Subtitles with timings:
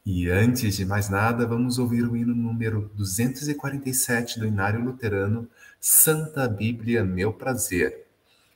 [0.06, 5.50] E antes de mais nada, vamos ouvir o hino número 247 do Inário Luterano,
[5.86, 8.08] Santa Bíblia Meu Prazer,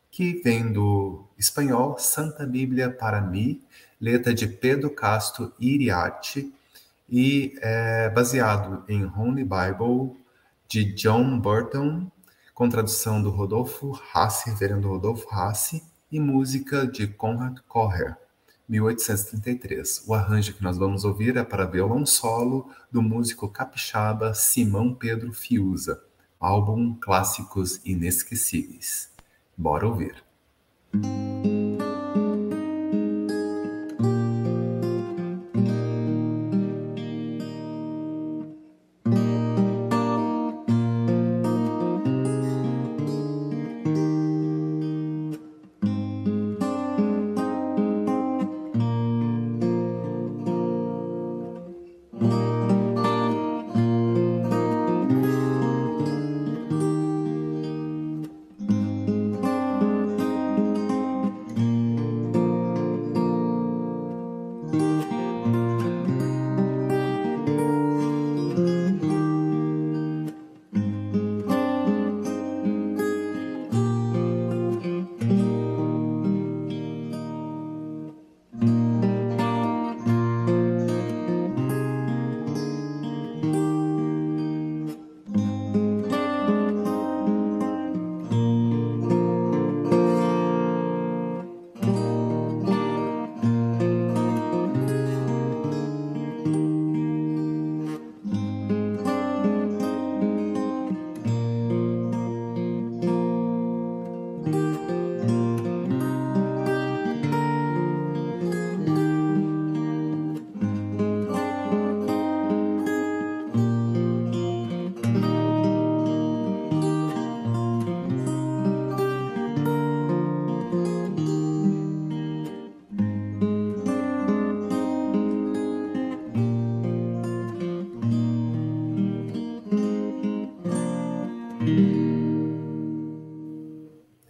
[0.10, 3.62] que vem do espanhol Santa Bíblia para mim,
[4.00, 6.54] letra de Pedro Castro Iriarte,
[7.10, 10.16] e é baseado em Holy Bible
[10.70, 12.10] de John Burton,
[12.54, 18.16] com tradução do Rodolfo Hassi, reverendo Rodolfo Hassi, e música de Conrad Correr.
[18.70, 20.06] 1833.
[20.08, 25.34] O arranjo que nós vamos ouvir é para violão solo do músico capixaba Simão Pedro
[25.34, 26.07] Fiuza,
[26.40, 29.12] álbum Clássicos Inesquecíveis.
[29.58, 30.24] Bora ouvir.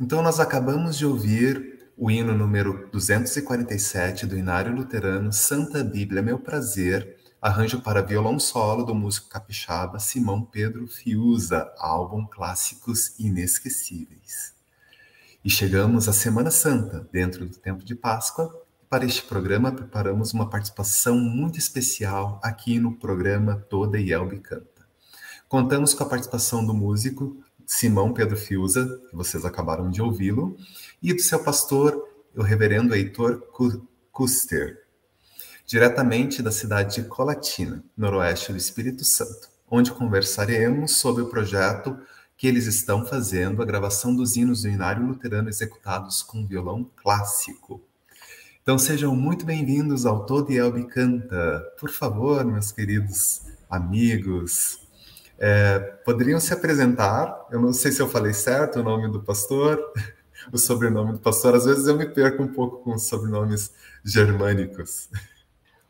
[0.08, 6.40] Então, nós acabamos de ouvir o hino número 247 do Inário Luterano, Santa Bíblia, Meu
[6.40, 14.54] Prazer, arranjo para violão solo do músico capixaba Simão Pedro Fiuza, álbum Clássicos Inesquecíveis.
[15.44, 18.66] E chegamos à Semana Santa, dentro do tempo de Páscoa.
[18.90, 24.88] Para este programa, preparamos uma participação muito especial aqui no programa Toda Yelbe Canta.
[25.50, 30.56] Contamos com a participação do músico Simão Pedro Fiuza, que vocês acabaram de ouvi-lo,
[31.04, 32.02] e do seu pastor,
[32.34, 33.44] o reverendo Heitor
[34.10, 34.86] Custer,
[35.66, 42.00] diretamente da cidade de Colatina, noroeste do Espírito Santo, onde conversaremos sobre o projeto
[42.38, 47.82] que eles estão fazendo, a gravação dos hinos do Inário Luterano executados com violão clássico.
[48.64, 51.60] Então sejam muito bem-vindos ao Todo Elbe Canta.
[51.78, 54.87] Por favor, meus queridos amigos,
[55.40, 57.48] é, poderiam se apresentar?
[57.52, 59.80] Eu não sei se eu falei certo o nome do pastor,
[60.52, 61.56] o sobrenome do pastor.
[61.56, 63.74] Às vezes eu me perco um pouco com os sobrenomes
[64.04, 65.10] germânicos.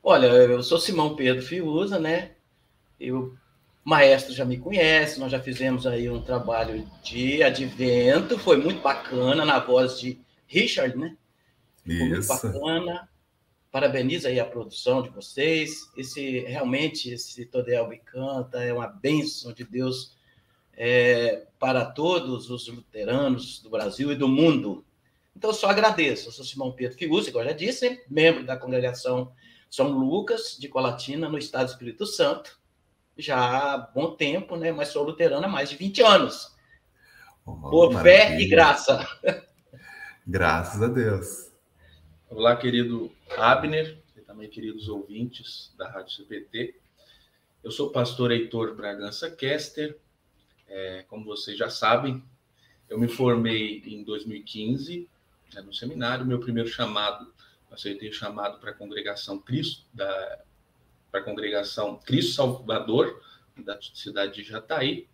[0.03, 2.31] Olha, eu sou Simão Pedro Fiuza, né?
[2.99, 3.35] Eu,
[3.83, 9.45] maestro já me conhece, nós já fizemos aí um trabalho de advento, foi muito bacana,
[9.45, 11.15] na voz de Richard, né?
[11.85, 12.09] Foi Isso.
[12.09, 13.07] muito bacana
[13.71, 15.89] parabenizo aí a produção de vocês.
[15.95, 20.17] Esse realmente esse Todelbe canta é uma bênção de Deus
[20.73, 24.85] é, para todos os luteranos do Brasil e do mundo.
[25.35, 26.29] Então, eu só agradeço.
[26.29, 29.31] Eu sou Simão Pedro Fiuza, igual já disse, membro da congregação
[29.69, 32.59] São Lucas de Colatina, no estado do Espírito Santo,
[33.17, 33.37] já
[33.73, 34.71] há bom tempo, né?
[34.71, 36.55] Mas sou luterano há mais de 20 anos.
[37.45, 38.27] Oh, Por maravilha.
[38.27, 39.07] fé e graça.
[40.25, 41.46] Graças a Deus.
[42.29, 46.75] Olá, querido Abner, e também queridos ouvintes da Rádio CPT.
[47.63, 49.97] Eu sou o pastor Heitor Bragança Kester.
[50.68, 52.21] É, como vocês já sabem,
[52.89, 55.07] eu me formei em 2015
[55.53, 56.25] né, no seminário.
[56.25, 57.33] Meu primeiro chamado,
[57.71, 60.39] aceitei chamado para a congregação Cristo, da
[61.09, 63.23] para a congregação Cristo Salvador,
[63.56, 65.07] da cidade de Jataí.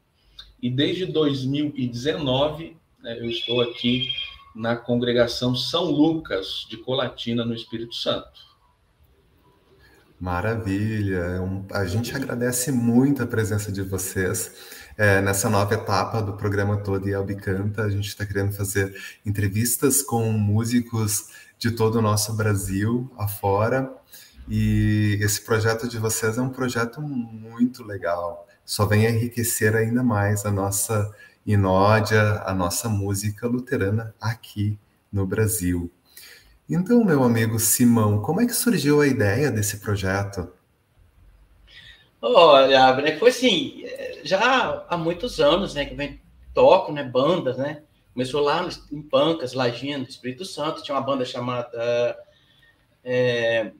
[0.59, 4.09] E desde 2019, né, eu estou aqui
[4.55, 8.53] na congregação São Lucas de Colatina, no Espírito Santo.
[10.19, 11.17] Maravilha!
[11.71, 14.55] É a gente agradece muito a presença de vocês
[14.97, 17.83] é, nessa nova etapa do programa Todo e Albicanta.
[17.83, 18.95] A gente está querendo fazer
[19.25, 21.27] entrevistas com músicos
[21.57, 23.93] de todo o nosso Brasil afora.
[24.47, 28.47] E esse projeto de vocês é um projeto muito legal.
[28.65, 31.11] Só vem enriquecer ainda mais a nossa
[31.45, 34.77] inódia, a nossa música luterana aqui
[35.11, 35.91] no Brasil.
[36.69, 40.51] Então, meu amigo Simão, como é que surgiu a ideia desse projeto?
[42.21, 43.83] Olha, foi assim,
[44.23, 46.21] já há muitos anos, né, que vem
[46.53, 47.83] toco, né, bandas, né?
[48.13, 52.17] Começou lá em Pancas, Lajinha, no Espírito Santo, tinha uma banda chamada
[53.03, 53.71] é,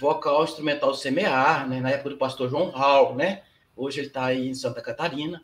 [0.00, 3.42] Vocal Instrumental Semear, né, na época do pastor João Raul, né?
[3.76, 5.40] Hoje ele está aí em Santa Catarina.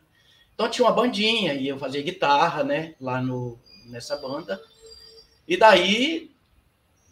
[0.61, 4.61] Então tinha uma bandinha e eu fazia guitarra, né, lá no, nessa banda.
[5.47, 6.29] E daí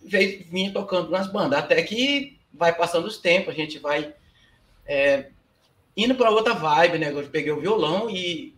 [0.03, 4.13] veio, vinha tocando nas bandas, até que vai passando os tempos, a gente vai
[4.85, 5.31] é,
[5.97, 7.11] indo para outra vibe, né?
[7.11, 8.53] Eu peguei o violão e,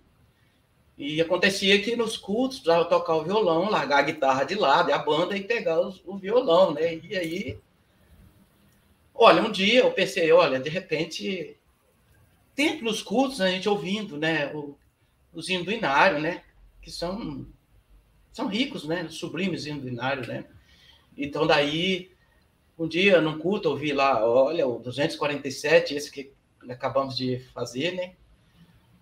[0.97, 4.97] e acontecia que nos cultos precisava tocar o violão, largar a guitarra de lado, a
[4.97, 6.95] banda e pegar os, o violão, né?
[6.95, 7.57] E aí,
[9.15, 11.55] olha, um dia eu pensei, olha, de repente,
[12.57, 14.53] sempre nos cultos a gente ouvindo, né?
[14.53, 14.75] O,
[15.33, 16.43] os Inário, né?
[16.81, 17.45] Que são,
[18.31, 19.07] são ricos, né?
[19.09, 20.45] Sublimes Inário, né?
[21.17, 22.11] Então, daí,
[22.77, 26.33] um dia, num culto, eu vi lá, olha, o 247, esse que
[26.69, 28.13] acabamos de fazer, né?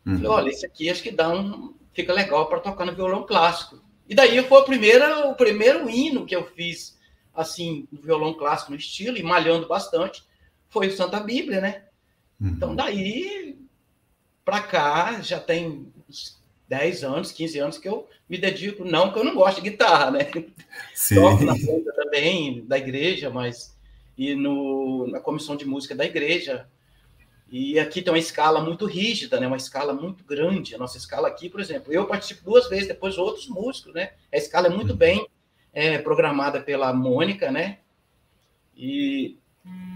[0.05, 0.15] Uhum.
[0.15, 1.75] Falei, olha, esse aqui acho que dá um.
[1.93, 3.81] fica legal para tocar no violão clássico.
[4.07, 6.97] E daí foi a primeira, o primeiro hino que eu fiz,
[7.33, 10.23] assim, no violão clássico, no estilo, e malhando bastante,
[10.67, 11.85] foi o Santa Bíblia, né?
[12.41, 12.47] Uhum.
[12.49, 13.59] Então, daí,
[14.43, 15.93] para cá, já tem
[16.67, 20.11] 10 anos, 15 anos que eu me dedico, não que eu não gosto de guitarra,
[20.11, 20.31] né?
[20.93, 21.15] Sim.
[21.15, 23.75] Toco na banda também da igreja, mas
[24.17, 26.67] e no, na comissão de música da igreja,
[27.51, 29.47] e aqui tem uma escala muito rígida, né?
[29.47, 30.75] Uma escala muito grande.
[30.75, 34.11] A nossa escala aqui, por exemplo, eu participo duas vezes, depois outros músicos, né?
[34.31, 35.27] A escala é muito bem
[35.73, 37.79] é, programada pela Mônica, né?
[38.77, 39.37] E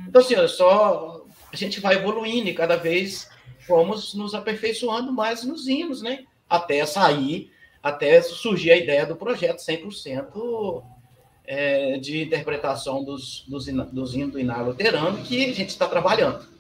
[0.08, 3.30] então assim, só a gente vai evoluindo e cada vez
[3.68, 6.26] vamos nos aperfeiçoando mais nos hinos, né?
[6.50, 7.52] Até sair,
[7.82, 10.84] até surgir a ideia do projeto 100%
[11.46, 16.53] é, de interpretação dos, dos, dos hinos do Inário Luterano que a gente está trabalhando.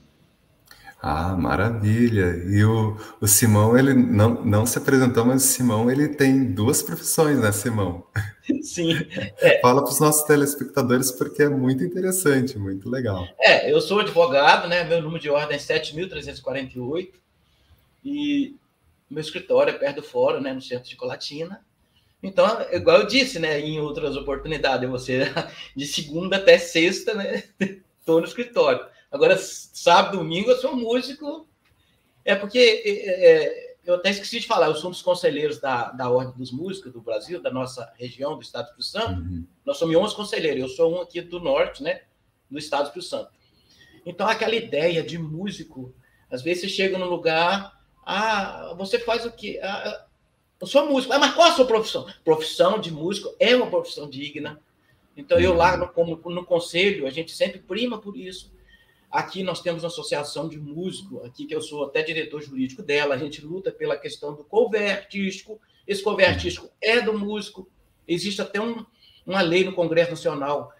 [1.06, 2.42] Ah, maravilha.
[2.48, 6.82] E o, o Simão, ele não, não se apresentou, mas o Simão, ele tem duas
[6.82, 8.08] profissões, né, Simão?
[8.64, 8.94] Sim.
[9.42, 9.60] É.
[9.60, 13.28] Fala para os nossos telespectadores, porque é muito interessante, muito legal.
[13.38, 17.10] É, eu sou advogado, né, meu número de ordem é 7.348,
[18.06, 18.56] e
[19.10, 21.60] meu escritório é perto do fórum, né, no centro de Colatina.
[22.22, 25.30] Então, igual eu disse, né, em outras oportunidades, você
[25.76, 27.44] de segunda até sexta, né,
[28.00, 28.93] estou no escritório.
[29.14, 31.48] Agora, sábado, domingo, eu sou músico.
[32.26, 35.92] É porque é, é, eu até esqueci de falar, eu sou um dos conselheiros da,
[35.92, 39.22] da Ordem dos Músicos do Brasil, da nossa região, do Estado do Espírito Santo.
[39.22, 39.46] Uhum.
[39.64, 42.02] Nós somos 11 conselheiros, eu sou um aqui do norte, né,
[42.50, 43.32] do Estado do Espírito Santo.
[44.04, 45.94] Então, aquela ideia de músico,
[46.28, 47.72] às vezes você chega num lugar,
[48.04, 49.60] ah, você faz o quê?
[49.62, 50.08] Ah,
[50.60, 51.14] eu sou músico.
[51.14, 52.08] Ah, mas qual a sua profissão?
[52.26, 54.60] Profissão de músico é uma profissão digna.
[55.16, 58.52] Então, eu lá no, como, no conselho, a gente sempre prima por isso.
[59.14, 63.14] Aqui nós temos uma associação de músicos, aqui que eu sou até diretor jurídico dela,
[63.14, 65.62] a gente luta pela questão do cover artístico.
[65.88, 67.70] Esse cover artístico é do músico.
[68.08, 68.84] Existe até um,
[69.24, 70.74] uma lei no Congresso Nacional,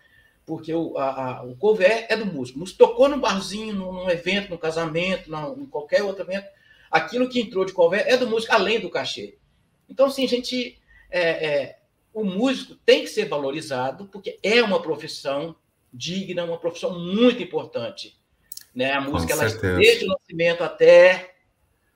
[0.48, 2.58] porque o, a, a, o cover é do músico.
[2.58, 6.48] Nos tocou num barzinho, num, num evento, num casamento, num, em qualquer outro evento,
[6.90, 9.38] aquilo que entrou de cover é do músico, além do cachê.
[9.88, 10.82] Então, assim, a gente.
[11.12, 11.80] É, é,
[12.12, 15.56] o músico tem que ser valorizado, porque é uma profissão
[15.94, 18.23] digna, uma profissão muito importante.
[18.76, 18.92] Né?
[18.92, 21.34] A música, ela, desde o nascimento até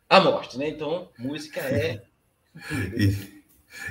[0.09, 0.69] a morte, né?
[0.69, 2.01] Então, música é.
[2.95, 3.43] e,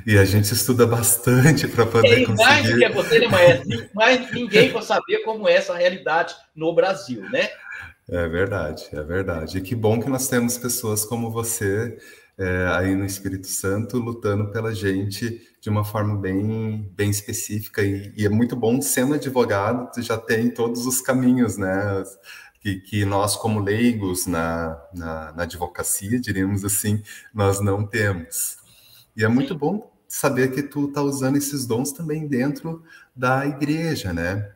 [0.07, 2.43] e a gente estuda bastante para poder e conseguir.
[2.45, 3.91] Mais do que você, né, Maestro?
[3.95, 7.51] Mas ninguém para saber como é essa realidade no Brasil, né?
[8.09, 9.59] É verdade, é verdade.
[9.59, 11.99] E que bom que nós temos pessoas como você
[12.39, 17.83] é, aí no Espírito Santo, lutando pela gente de uma forma bem, bem específica.
[17.83, 22.05] E, e é muito bom, sendo advogado, tu já tem todos os caminhos, né?
[22.67, 27.01] Que, que nós, como leigos na, na, na advocacia, diríamos assim,
[27.33, 28.57] nós não temos.
[29.17, 32.83] E é muito bom saber que tu está usando esses dons também dentro
[33.15, 34.51] da igreja, né?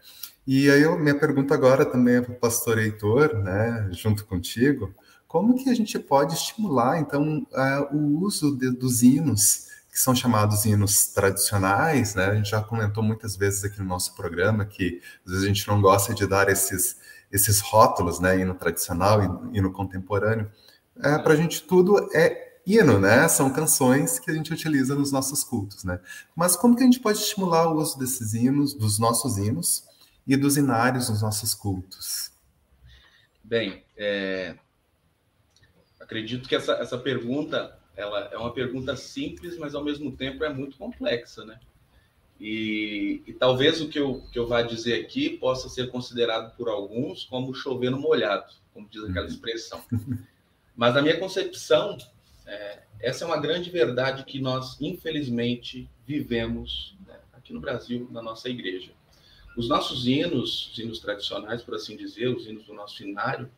[0.44, 4.92] E aí eu, minha pergunta agora também é para o pastor Heitor, né, junto contigo,
[5.28, 10.16] como que a gente pode estimular, então, uh, o uso de, dos hinos, que são
[10.16, 12.26] chamados hinos tradicionais, né?
[12.26, 15.68] A gente já comentou muitas vezes aqui no nosso programa que às vezes a gente
[15.68, 16.96] não gosta de dar esses,
[17.30, 18.38] esses rótulos, né?
[18.38, 20.50] Hino tradicional, hino, hino contemporâneo.
[21.02, 23.26] É, para a gente tudo é hino, né?
[23.28, 26.00] São canções que a gente utiliza nos nossos cultos, né?
[26.34, 29.84] Mas como que a gente pode estimular o uso desses hinos, dos nossos hinos
[30.26, 32.30] e dos inários nos nossos cultos?
[33.42, 34.56] Bem, é,
[35.98, 40.48] acredito que essa, essa pergunta ela é uma pergunta simples, mas ao mesmo tempo é
[40.48, 41.58] muito complexa, né?
[42.40, 46.68] E, e, talvez o que eu, que eu vá dizer aqui possa ser considerado por
[46.68, 49.32] alguns como chover no molhado, como diz aquela uhum.
[49.32, 49.84] expressão.
[50.74, 51.98] Mas na minha concepção,
[52.46, 58.22] é, essa é uma grande verdade que nós, infelizmente, vivemos né, aqui no Brasil, na
[58.22, 58.92] nossa igreja.
[59.56, 63.50] Os nossos hinos, os hinos tradicionais, por assim dizer, os hinos do nosso inário,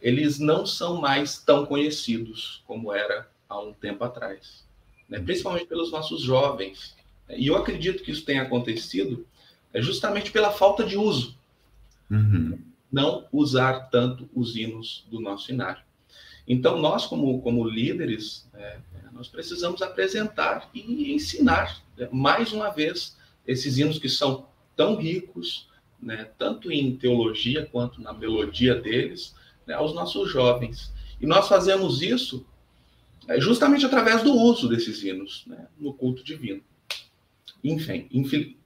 [0.00, 4.64] eles não são mais tão conhecidos como era há um tempo atrás,
[5.08, 5.18] né?
[5.18, 6.96] principalmente pelos nossos jovens.
[7.36, 9.26] E eu acredito que isso tenha acontecido
[9.72, 11.38] é justamente pela falta de uso.
[12.10, 12.58] Uhum.
[12.90, 15.82] Não usar tanto os hinos do nosso inário.
[16.46, 18.78] Então, nós, como, como líderes, é,
[19.12, 25.68] nós precisamos apresentar e ensinar, né, mais uma vez, esses hinos que são tão ricos,
[26.02, 29.34] né, tanto em teologia quanto na melodia deles,
[29.66, 30.92] né, aos nossos jovens.
[31.20, 32.44] E nós fazemos isso
[33.28, 36.62] é, justamente através do uso desses hinos né, no culto divino.
[37.62, 38.56] Enfim, enfim,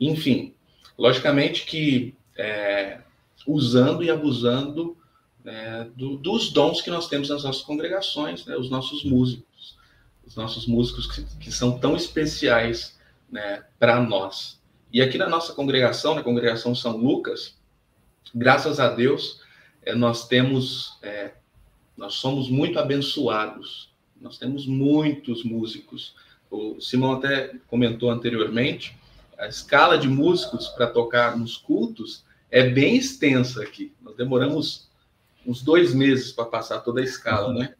[0.00, 0.54] enfim
[0.98, 3.00] logicamente que é,
[3.46, 4.96] usando e abusando
[5.44, 9.78] né, do, dos dons que nós temos nas nossas congregações, né, os nossos músicos,
[10.26, 12.98] os nossos músicos que, que são tão especiais
[13.30, 14.60] né, para nós.
[14.92, 17.56] E aqui na nossa congregação, na congregação São Lucas,
[18.34, 19.40] graças a Deus,
[19.82, 21.32] é, nós temos, é,
[21.96, 23.92] nós somos muito abençoados.
[24.20, 26.16] Nós temos muitos músicos.
[26.50, 28.96] O Simão até comentou anteriormente,
[29.38, 33.92] a escala de músicos para tocar nos cultos é bem extensa aqui.
[34.00, 34.88] Nós demoramos
[35.46, 37.74] uns dois meses para passar toda a escala, né?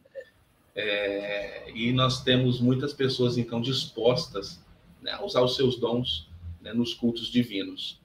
[0.75, 4.63] É, e nós temos muitas pessoas então dispostas
[5.01, 6.29] né, a usar os seus dons
[6.61, 7.99] né, nos cultos divinos.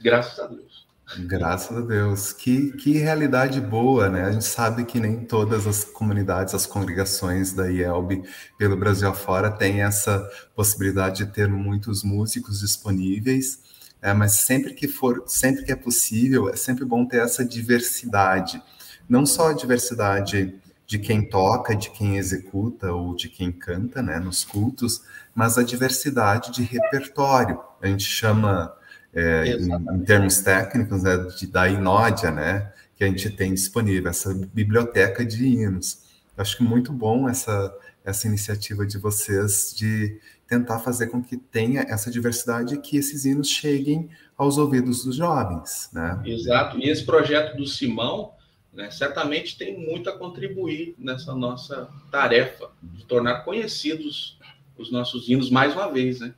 [0.00, 0.86] Graças a Deus.
[1.18, 2.32] Graças a Deus.
[2.32, 4.24] Que, que realidade boa, né?
[4.24, 8.22] A gente sabe que nem todas as comunidades, as congregações da IELB
[8.56, 13.60] pelo Brasil afora têm essa possibilidade de ter muitos músicos disponíveis,
[14.00, 18.62] é, mas sempre que for, sempre que é possível, é sempre bom ter essa diversidade.
[19.08, 20.54] Não só a diversidade
[20.86, 25.02] de quem toca, de quem executa ou de quem canta, né, nos cultos,
[25.34, 27.60] mas a diversidade de repertório.
[27.80, 28.74] A gente chama
[29.14, 34.10] é, em, em, termos técnicos, né, de, da Inódia, né, que a gente tem disponível,
[34.10, 36.02] essa biblioteca de hinos.
[36.36, 41.82] acho que muito bom essa, essa iniciativa de vocês de tentar fazer com que tenha
[41.88, 45.88] essa diversidade e que esses hinos cheguem aos ouvidos dos jovens.
[45.92, 46.22] Né?
[46.26, 48.32] Exato, e esse projeto do Simão
[48.72, 54.38] né, certamente tem muito a contribuir nessa nossa tarefa de tornar conhecidos
[54.76, 56.34] os nossos hinos mais uma vez, né?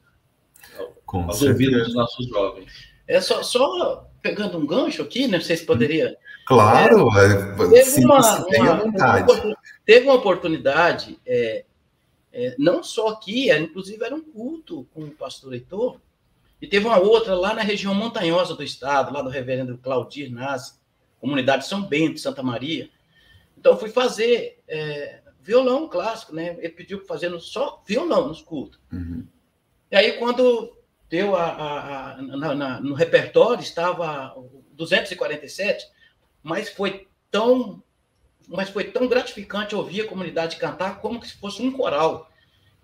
[1.23, 1.53] Com certeza.
[1.53, 2.73] ouvidos dos nossos jovens.
[3.07, 5.39] É só, só pegando um gancho aqui, né?
[5.39, 6.17] Não sei se poderia.
[6.47, 11.65] Claro, é, teve, sim, uma, uma, uma, teve uma oportunidade, é,
[12.33, 15.99] é, não só aqui, era, inclusive era um culto com o pastor Heitor,
[16.61, 20.79] e teve uma outra lá na região montanhosa do estado, lá do reverendo Claudir Nas,
[21.19, 22.91] comunidade São Bento, Santa Maria.
[23.57, 26.57] Então, eu fui fazer é, violão clássico, né?
[26.59, 28.79] Ele pediu para fazer só violão nos cultos.
[28.93, 29.27] Uhum.
[29.91, 30.77] E aí, quando
[31.09, 34.35] deu a, a, a na, na, no repertório, estava
[34.73, 35.87] 247,
[36.43, 37.83] mas foi tão
[38.47, 42.31] mas foi tão gratificante ouvir a comunidade cantar como se fosse um coral.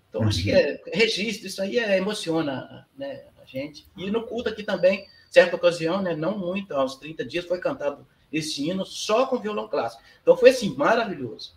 [0.09, 0.27] Então, uhum.
[0.27, 3.87] acho que é registro, isso aí é, emociona né, a gente.
[3.95, 8.07] E no culto aqui também, certa ocasião, né, não muito, aos 30 dias, foi cantado
[8.31, 10.03] esse hino só com violão clássico.
[10.21, 11.53] Então, foi assim, maravilhoso.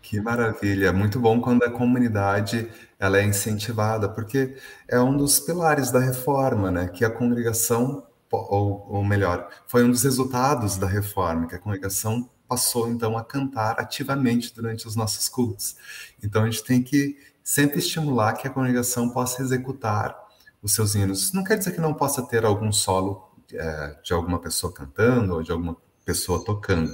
[0.00, 4.56] Que maravilha, muito bom quando a comunidade ela é incentivada, porque
[4.88, 6.88] é um dos pilares da reforma, né?
[6.88, 12.28] Que a congregação, ou, ou melhor, foi um dos resultados da reforma, que a congregação
[12.48, 15.76] passou então a cantar ativamente durante os nossos cultos.
[16.22, 20.16] Então a gente tem que sempre estimular que a congregação possa executar
[20.62, 21.32] os seus hinos.
[21.32, 25.42] Não quer dizer que não possa ter algum solo é, de alguma pessoa cantando ou
[25.42, 25.76] de alguma
[26.08, 26.90] pessoa tocando,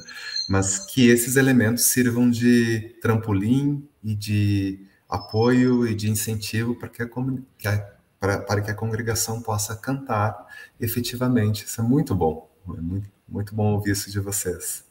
[0.48, 7.00] mas que esses elementos sirvam de trampolim e de apoio e de incentivo para que
[7.00, 7.06] a,
[7.56, 10.36] que a, para, para que a congregação possa cantar
[10.80, 11.64] efetivamente.
[11.64, 14.84] Isso é muito bom, é muito, muito bom ouvir isso de vocês.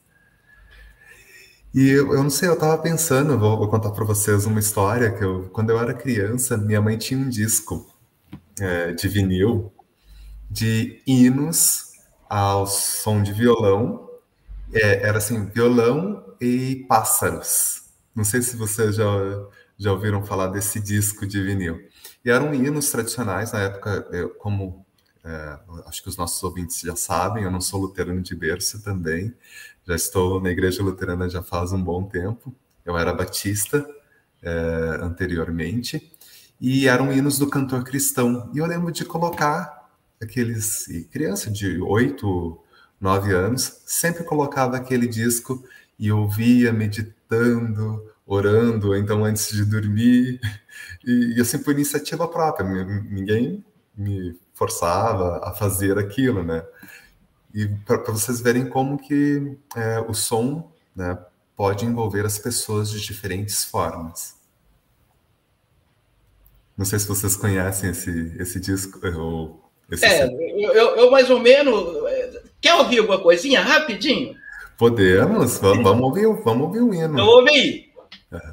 [1.73, 5.11] E eu, eu não sei, eu estava pensando, vou, vou contar para vocês uma história
[5.11, 7.91] que eu, quando eu era criança, minha mãe tinha um disco
[8.57, 9.73] é, de vinil
[10.49, 11.91] de hinos
[12.29, 14.09] ao som de violão.
[14.73, 17.83] É, era assim, violão e pássaros.
[18.15, 19.05] Não sei se vocês já,
[19.77, 21.79] já ouviram falar desse disco de vinil.
[22.23, 24.85] E eram hinos tradicionais na época, eu, como
[25.23, 29.33] é, acho que os nossos ouvintes já sabem, eu não sou luterano de berço também,
[29.85, 32.55] já estou na igreja luterana já faz um bom tempo.
[32.85, 33.85] Eu era batista
[34.41, 36.11] é, anteriormente
[36.59, 38.49] e eram hinos do cantor cristão.
[38.53, 39.89] E eu lembro de colocar
[40.21, 42.62] aqueles criança de oito,
[43.03, 45.63] nove anos sempre colocava aquele disco
[45.99, 50.39] e ouvia meditando, orando, então antes de dormir
[51.05, 52.65] e, e assim por iniciativa própria.
[52.65, 53.63] Ninguém
[53.95, 56.63] me forçava a fazer aquilo, né?
[57.53, 61.17] e para vocês verem como que é, o som né,
[61.55, 64.35] pode envolver as pessoas de diferentes formas.
[66.75, 68.99] Não sei se vocês conhecem esse, esse disco.
[69.15, 72.02] Ou esse é, eu, eu, mais ou menos.
[72.63, 74.35] Quer ouvir alguma coisinha rapidinho?
[74.77, 77.19] Podemos, vamos, vamos ouvir, vamos ouvir o hino.
[77.19, 77.91] Eu ouvi.
[78.31, 78.52] É.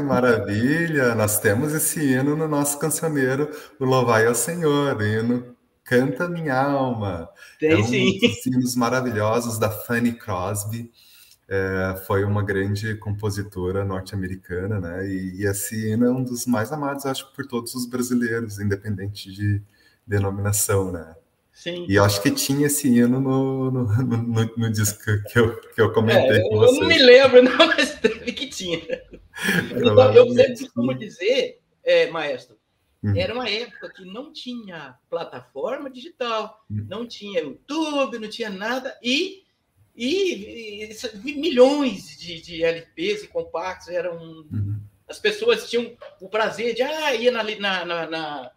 [0.00, 1.14] maravilha!
[1.14, 6.60] Nós temos esse hino no nosso cancioneiro, o Louvai ao Senhor, o hino Canta Minha
[6.60, 7.28] Alma.
[7.58, 8.18] Tem é um sim.
[8.18, 10.90] dos hinos maravilhosos da Fanny Crosby.
[11.48, 15.06] É, foi uma grande compositora norte-americana, né?
[15.06, 19.30] E, e, esse hino é um dos mais amados, acho, por todos os brasileiros, independente
[19.30, 19.60] de
[20.06, 21.14] denominação, né?
[21.52, 21.84] Sim.
[21.88, 24.98] E acho que tinha esse hino no, no, no, no disco
[25.30, 26.76] que eu, que eu comentei é, com você.
[26.76, 28.78] Eu não me lembro, não, mas teve que tinha.
[29.70, 32.56] Então, eu sempre costumo dizer, é, maestro,
[33.04, 33.14] hum.
[33.14, 36.86] era uma época que não tinha plataforma digital, hum.
[36.88, 39.44] não tinha YouTube, não tinha nada, e,
[39.94, 40.90] e,
[41.24, 44.16] e milhões de, de, LPs e compactos eram.
[44.50, 44.80] Hum.
[45.06, 48.50] As pessoas tinham o prazer de ah, ir na, na, na,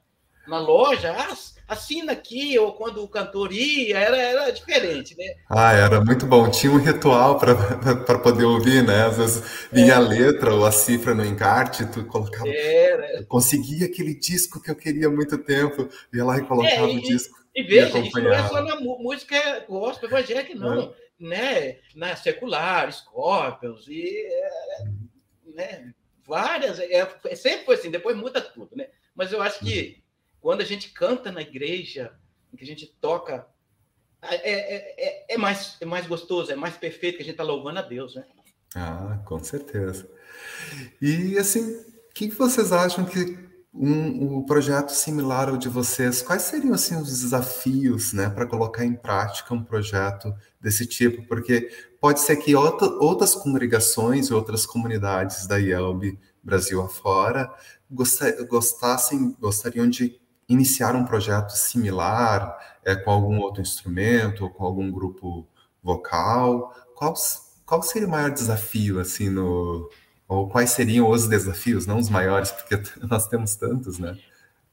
[0.47, 1.35] na loja, ah,
[1.67, 5.25] assina aqui, ou quando o cantor ia, era, era diferente, né?
[5.49, 6.49] Ah, era muito bom.
[6.49, 7.55] Tinha um ritual para
[8.19, 9.05] poder ouvir, né?
[9.05, 9.95] Às vezes vinha é.
[9.95, 12.47] a letra ou a cifra no encarte, tu colocava.
[12.47, 13.19] Era.
[13.19, 16.93] Eu conseguia aquele disco que eu queria há muito tempo, ia lá e colocava é,
[16.93, 17.35] e, o disco.
[17.55, 20.81] E veja, isso não é só na música gospel evangélica, não.
[20.81, 21.05] É.
[21.17, 21.77] Né?
[21.95, 24.27] Na secular, Scorpions, e.
[25.55, 25.93] Né?
[26.27, 26.79] Várias.
[26.79, 28.87] É, sempre foi assim, depois muda tudo, né?
[29.15, 30.03] Mas eu acho que
[30.45, 32.13] quando a gente canta na igreja,
[32.55, 33.47] que a gente toca,
[34.21, 37.43] é, é, é, é, mais, é mais gostoso, é mais perfeito que a gente está
[37.43, 38.23] louvando a Deus, né?
[38.75, 40.07] Ah, com certeza.
[41.01, 43.39] E assim, o que vocês acham que
[43.73, 48.85] um, um projeto similar ao de vocês, quais seriam assim os desafios, né, para colocar
[48.85, 50.31] em prática um projeto
[50.61, 51.23] desse tipo?
[51.23, 57.51] Porque pode ser que outra, outras congregações, outras comunidades da IELB Brasil afora
[58.47, 64.91] gostassem, gostariam de iniciar um projeto similar é, com algum outro instrumento ou com algum
[64.91, 65.47] grupo
[65.81, 66.73] vocal?
[66.95, 67.13] Qual,
[67.65, 69.89] qual seria o maior desafio, assim, no...
[70.27, 72.75] Ou quais seriam os desafios, não os maiores, porque
[73.07, 74.17] nós temos tantos, né?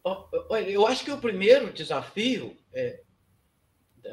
[0.05, 3.03] Olha, eu acho que o primeiro desafio é,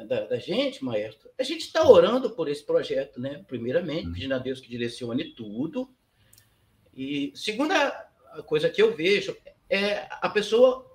[0.06, 3.42] da, da, gente, maestro, a gente está orando por esse projeto, né?
[3.48, 4.12] Primeiramente, uhum.
[4.12, 5.90] pedindo a Deus que direcione tudo.
[6.94, 7.90] E segunda
[8.46, 9.36] coisa que eu vejo
[9.68, 10.89] é a pessoa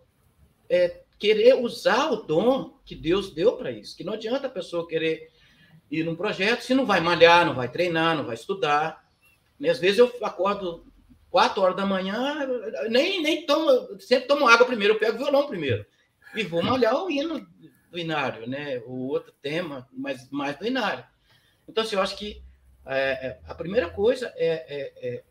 [0.70, 3.96] é, querer usar o dom que Deus deu para isso.
[3.96, 5.32] Que não adianta a pessoa querer
[5.90, 9.06] ir num projeto se não vai malhar, não vai treinar, não vai estudar.
[9.60, 10.86] E às vezes eu acordo
[11.30, 12.48] quatro horas da manhã,
[12.90, 15.86] nem, nem tomo, sempre tomo água primeiro, eu pego o violão primeiro.
[16.34, 17.46] E vou malhar o hino
[17.92, 18.80] do Inário, né?
[18.86, 21.06] O outro tema, mas mais do Inário.
[21.68, 22.42] Então, assim, eu acho que
[22.86, 25.24] é, é a primeira coisa é, é, é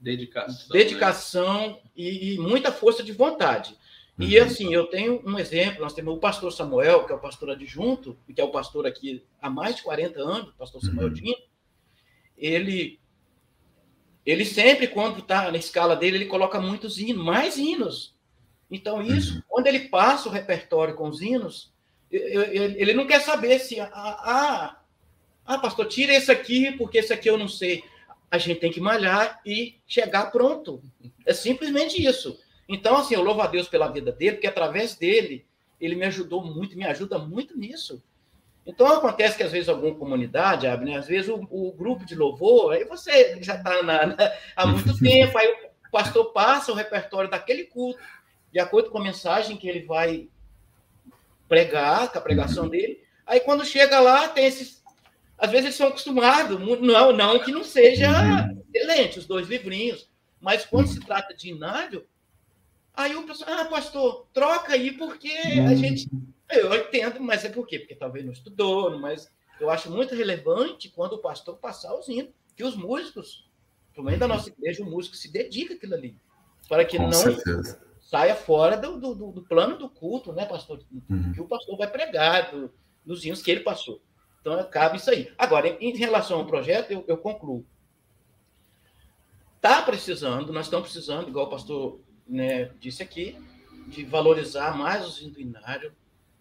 [0.00, 1.78] dedicação, dedicação né?
[1.96, 3.76] e, e, muita força de vontade.
[4.18, 4.26] Uhum.
[4.26, 7.50] E assim, eu tenho um exemplo, nós temos o pastor Samuel, que é o pastor
[7.50, 11.14] adjunto, que é o pastor aqui há mais de 40 anos, o pastor Samuel uhum.
[11.14, 11.36] Dino,
[12.36, 13.00] ele
[14.24, 18.14] ele sempre, quando está na escala dele, ele coloca muitos hinos, mais hinos.
[18.70, 19.42] Então, isso, uhum.
[19.46, 21.74] quando ele passa o repertório com os hinos,
[22.10, 24.80] ele não quer saber se, ah, ah,
[25.44, 27.84] ah, pastor, tira esse aqui, porque esse aqui eu não sei.
[28.30, 30.82] A gente tem que malhar e chegar pronto.
[31.26, 32.38] É simplesmente isso.
[32.68, 35.46] Então, assim, eu louvo a Deus pela vida dele, porque através dele,
[35.80, 38.02] ele me ajudou muito, me ajuda muito nisso.
[38.66, 42.84] Então, acontece que às vezes alguma comunidade, às vezes o, o, grupo de louvor, aí
[42.84, 43.78] você já está
[44.56, 48.00] há muito tempo, aí o pastor passa o repertório daquele culto,
[48.50, 50.28] de acordo com a mensagem que ele vai
[51.46, 53.02] pregar, com a pregação dele.
[53.26, 54.82] Aí quando chega lá, tem esses.
[55.36, 58.62] Às vezes eles são acostumados, não, não que não seja uhum.
[58.72, 60.08] excelente, os dois livrinhos,
[60.40, 62.06] mas quando se trata de inário,
[62.94, 65.76] aí o pessoal, ah, pastor, troca aí, porque a uhum.
[65.76, 66.08] gente
[66.50, 67.78] eu entendo, mas é por quê?
[67.78, 69.30] Porque talvez não estudou, mas
[69.60, 73.48] eu acho muito relevante quando o pastor passar os hinos, que os músicos,
[73.94, 76.16] também da nossa igreja, o músico se dedica àquilo ali,
[76.68, 77.80] para que Com não certeza.
[78.00, 80.80] saia fora do, do, do, plano do culto, né, pastor?
[81.10, 81.32] Uhum.
[81.32, 82.72] Que o pastor vai pregar do,
[83.04, 84.00] dos hinos que ele passou.
[84.40, 85.32] Então, cabe isso aí.
[85.38, 87.64] Agora, em relação ao projeto, eu, eu concluo.
[89.56, 93.36] Está precisando, nós estamos precisando, igual o pastor né, disse aqui,
[93.86, 95.92] de valorizar mais os induinários,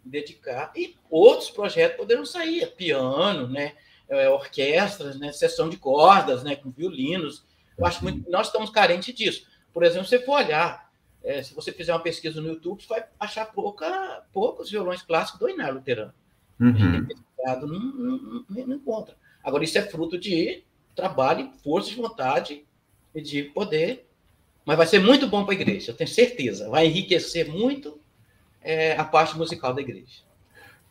[0.03, 0.71] dedicar.
[0.75, 3.73] E outros projetos poderão sair, piano, né?
[4.09, 5.31] É, orquestras, né?
[5.31, 6.55] sessão de cordas, né?
[6.55, 7.45] com violinos.
[7.77, 8.29] Eu acho muito.
[8.29, 9.47] Nós estamos carentes disso.
[9.73, 10.91] Por exemplo, se você for olhar,
[11.23, 15.39] é, se você fizer uma pesquisa no YouTube, você vai achar pouca, poucos violões clássicos
[15.39, 16.13] do Inário Luterano.
[16.59, 17.07] Uhum.
[17.45, 19.15] Não, não, não, encontra.
[19.43, 20.63] Agora, isso é fruto de
[20.95, 22.65] trabalho, força de vontade
[23.15, 24.07] e de poder.
[24.65, 26.69] Mas vai ser muito bom para a igreja, eu tenho certeza.
[26.69, 27.99] Vai enriquecer muito
[28.61, 30.23] é, a parte musical da igreja.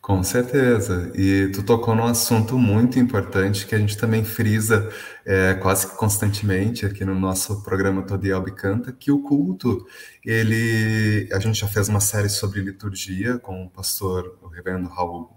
[0.02, 1.12] Com certeza.
[1.14, 4.92] E tu tocou num assunto muito importante que a gente também frisa
[5.24, 9.87] é, quase que constantemente aqui no nosso programa Todielbe Canta, que o culto,
[10.26, 11.28] ele...
[11.32, 15.30] A gente já fez uma série sobre liturgia com o pastor, o reverendo Raul,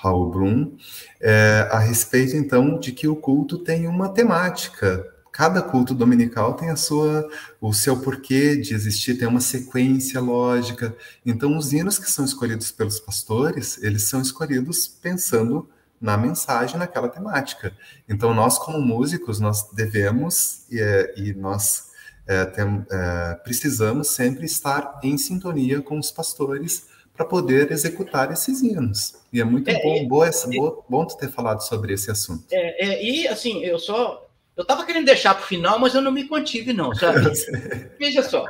[0.00, 0.76] Raul Blum,
[1.20, 5.06] é, a respeito, então, de que o culto tem uma temática,
[5.40, 7.26] cada culto dominical tem a sua
[7.62, 10.94] o seu porquê de existir, tem uma sequência lógica.
[11.24, 15.66] Então, os hinos que são escolhidos pelos pastores, eles são escolhidos pensando
[15.98, 17.72] na mensagem, naquela temática.
[18.06, 21.86] Então, nós como músicos, nós devemos e, é, e nós
[22.26, 28.60] é, tem, é, precisamos sempre estar em sintonia com os pastores para poder executar esses
[28.60, 29.14] hinos.
[29.32, 32.44] E é muito é, bom, boa, essa, boa, bom ter falado sobre esse assunto.
[32.52, 34.29] É, e assim, eu só
[34.60, 37.20] eu estava querendo deixar para o final, mas eu não me contive, não, sabe?
[37.98, 38.46] Veja só,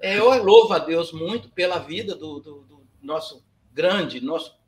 [0.00, 4.58] é, eu louvo a Deus muito pela vida do, do, do nosso grande, nosso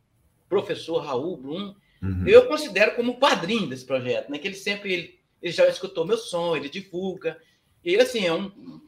[0.50, 1.74] professor Raul Blum.
[2.02, 2.24] Uhum.
[2.26, 4.36] Eu considero como padrinho desse projeto, né?
[4.36, 7.38] Que ele sempre ele, ele já escutou meu som, ele divulga.
[7.82, 8.80] E ele, assim, é um,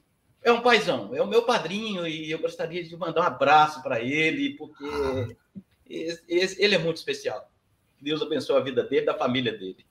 [0.43, 4.03] é um paizão, é o meu padrinho e eu gostaria de mandar um abraço para
[4.03, 4.85] ele, porque
[5.89, 7.51] ele é muito especial.
[7.99, 9.87] Deus abençoe a vida dele, da família dele.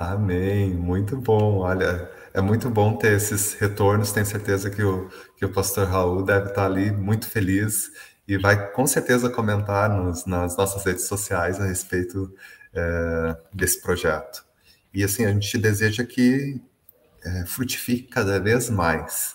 [0.00, 1.58] Amém, muito bom.
[1.58, 4.12] Olha, é muito bom ter esses retornos.
[4.12, 7.90] Tenho certeza que o, que o pastor Raul deve estar ali muito feliz
[8.26, 12.32] e vai com certeza comentar nos, nas nossas redes sociais a respeito
[12.72, 14.44] é, desse projeto.
[14.94, 16.62] E assim, a gente deseja que
[17.24, 19.34] é, frutifique cada vez mais.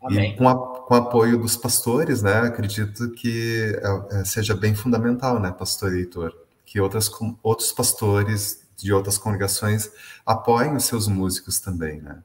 [0.00, 0.32] Amém.
[0.32, 3.76] E com, a, com o apoio dos pastores, né, acredito que
[4.12, 6.32] é, seja bem fundamental, né, pastor Heitor,
[6.64, 7.10] que outras,
[7.42, 9.90] outros pastores de outras congregações
[10.24, 12.22] apoiem os seus músicos também, né?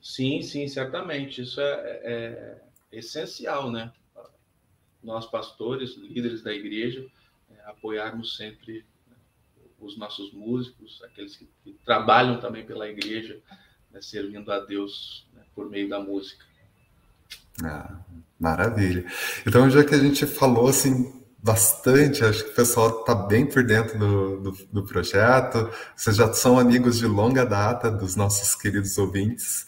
[0.00, 1.42] Sim, sim, certamente.
[1.42, 2.62] Isso é, é,
[2.92, 3.92] é essencial, né?
[5.02, 7.06] Nós, pastores, líderes da igreja,
[7.50, 8.84] é, apoiarmos sempre
[9.78, 13.38] os nossos músicos, aqueles que, que, trabalham também pela igreja,
[13.90, 16.44] né, servindo a Deus né, por meio da música.
[17.62, 17.98] Ah,
[18.40, 19.04] maravilha.
[19.46, 23.62] Então, já que a gente falou assim bastante, acho que o pessoal está bem por
[23.62, 25.70] dentro do, do, do, projeto.
[25.94, 29.64] Vocês já são amigos de longa data dos nossos queridos ouvintes.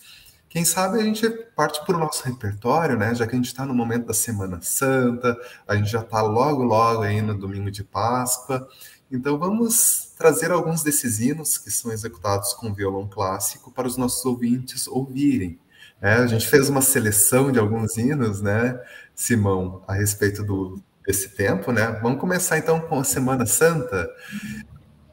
[0.49, 3.15] Quem sabe a gente parte para o nosso repertório, né?
[3.15, 5.39] Já que a gente está no momento da Semana Santa,
[5.69, 8.67] a gente já está logo, logo aí no domingo de Páscoa.
[9.09, 14.25] Então vamos trazer alguns desses hinos que são executados com violão clássico para os nossos
[14.25, 15.61] ouvintes ouvirem.
[16.03, 18.81] É, a gente fez uma seleção de alguns hinos, né,
[19.15, 21.99] Simão, a respeito do, desse tempo, né?
[22.03, 24.15] Vamos começar então com a Semana Santa.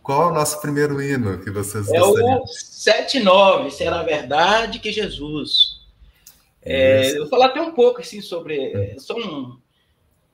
[0.04, 2.44] Qual é o nosso primeiro hino que vocês É gostariam?
[2.44, 5.80] o 79, Será Verdade que Jesus.
[6.62, 8.74] É, eu vou falar até um pouco assim sobre.
[8.74, 9.58] É, são,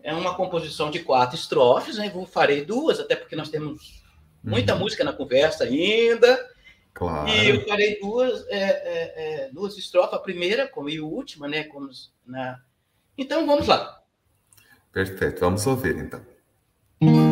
[0.02, 2.10] é uma composição de quatro estrofes, né?
[2.10, 4.02] Vou farei duas, até porque nós temos
[4.44, 4.80] muita uhum.
[4.80, 6.44] música na conversa ainda.
[6.92, 7.30] Claro.
[7.30, 11.48] E eu farei duas, é, é, é, duas estrofes, a primeira como e a última,
[11.48, 11.66] né?
[11.66, 11.88] Como
[12.26, 12.60] na...
[13.16, 14.01] Então vamos lá.
[14.92, 17.31] Perfeito, vamos ouvir então.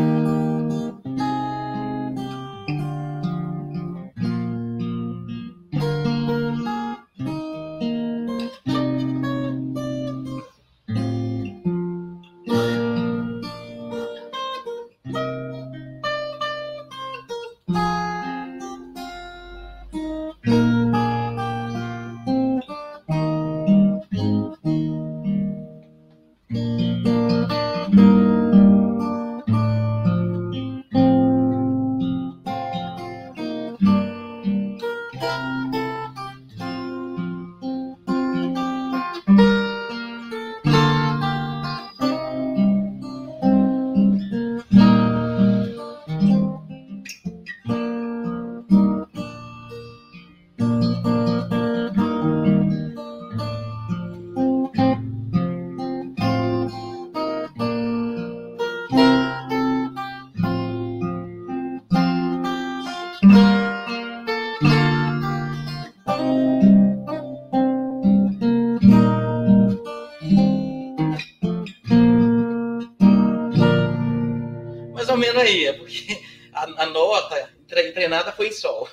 [77.94, 78.88] Treinada foi em sol.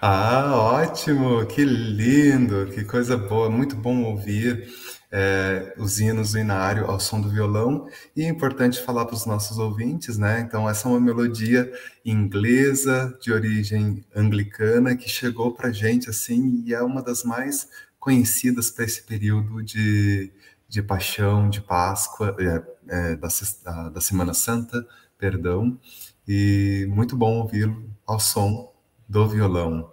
[0.00, 4.66] Ah, ótimo, que lindo, que coisa boa, muito bom ouvir
[5.10, 9.26] é, os hinos do Inário ao som do violão e é importante falar para os
[9.26, 10.40] nossos ouvintes, né?
[10.40, 11.70] Então, essa é uma melodia
[12.04, 17.68] inglesa de origem anglicana que chegou para gente assim e é uma das mais
[17.98, 20.32] conhecidas para esse período de,
[20.68, 24.86] de paixão, de Páscoa, é, é, da, da Semana Santa,
[25.18, 25.78] perdão,
[26.26, 28.72] e muito bom ouvi-lo ao som
[29.08, 29.92] do violão.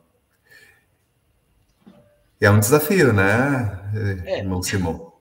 [2.40, 4.40] E é um desafio, né, é.
[4.40, 5.14] irmão Simão?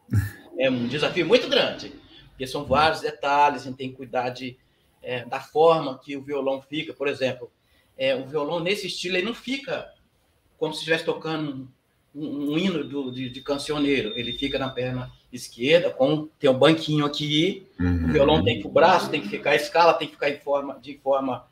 [0.59, 1.93] É um desafio muito grande,
[2.29, 4.57] porque são vários detalhes, a gente tem que cuidar de,
[5.03, 6.93] é, da forma que o violão fica.
[6.93, 7.51] Por exemplo,
[7.97, 9.93] é, o violão nesse estilo ele não fica
[10.59, 11.71] como se estivesse tocando
[12.15, 14.13] um, um hino do, de, de, cancioneiro.
[14.17, 17.67] Ele fica na perna esquerda, com tem um banquinho aqui.
[17.79, 18.05] Uhum.
[18.05, 20.39] O violão tem que o braço tem que ficar, a escala tem que ficar em
[20.39, 21.47] forma, de forma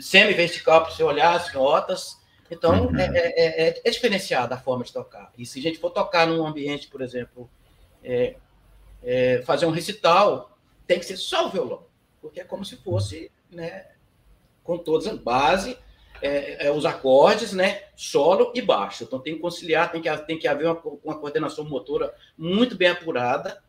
[0.00, 2.20] semi-vertical para você olhar as notas.
[2.50, 2.98] Então, uhum.
[2.98, 5.32] é, é, é, é, diferenciada a forma de tocar.
[5.36, 7.50] E se a gente for tocar num ambiente, por exemplo,
[8.04, 8.36] é,
[9.02, 11.84] é, fazer um recital, tem que ser só o violão,
[12.20, 13.86] porque é como se fosse, né,
[14.62, 15.76] com todas as bases,
[16.22, 19.04] é, os acordes, né, solo e baixo.
[19.04, 22.88] Então, tem que conciliar, tem que, tem que haver uma, uma coordenação motora muito bem
[22.88, 23.62] apurada,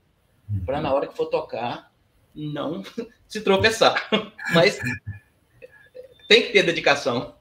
[0.66, 1.92] para na hora que for tocar,
[2.36, 2.84] não
[3.28, 4.08] se tropeçar.
[4.54, 4.80] Mas
[6.28, 7.36] tem que ter dedicação.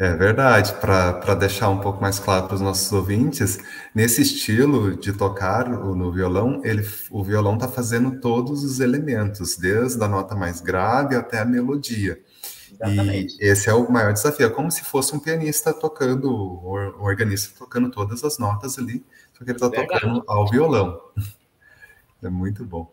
[0.00, 3.60] É verdade, para deixar um pouco mais claro para os nossos ouvintes,
[3.94, 10.02] nesse estilo de tocar no violão, ele, o violão está fazendo todos os elementos, desde
[10.02, 12.18] a nota mais grave até a melodia.
[12.72, 13.36] Exatamente.
[13.40, 17.56] E esse é o maior desafio, é como se fosse um pianista tocando, um organista
[17.58, 21.00] tocando todas as notas ali, só que ele está tocando ao violão.
[22.24, 22.88] É muito bom.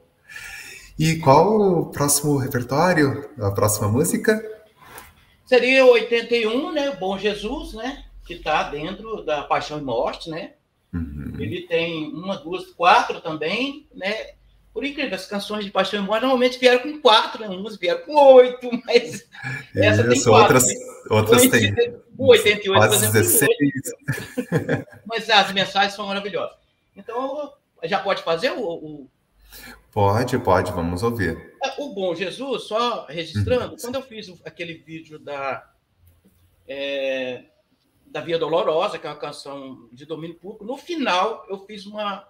[0.98, 4.44] E qual o próximo repertório, a próxima música?
[5.46, 6.98] Seria 81, né?
[7.00, 8.06] Bom Jesus, né?
[8.26, 10.54] Que está dentro da Paixão e Morte, né?
[10.94, 11.36] Uhum.
[11.39, 14.32] Ele tem uma, duas, quatro também, né?
[14.73, 17.49] Por incrível, as canções de Paixão e Morte normalmente vieram com quatro, né?
[17.49, 19.27] Umas vieram com oito, mas
[19.75, 20.55] essa tem quatro.
[20.55, 20.75] Outras, né?
[21.10, 21.75] outras tem.
[22.17, 23.49] O 88, por exemplo, 16.
[25.05, 26.58] mas as mensagens são maravilhosas.
[26.95, 27.53] Então,
[27.84, 29.10] já pode fazer o, o
[29.91, 31.55] Pode, pode, vamos ouvir.
[31.63, 33.77] É, o Bom Jesus, só registrando, uhum.
[33.82, 35.67] quando eu fiz aquele vídeo da,
[36.67, 37.45] é,
[38.05, 42.23] da Via Dolorosa, que é uma canção de domínio público, no final eu fiz uma,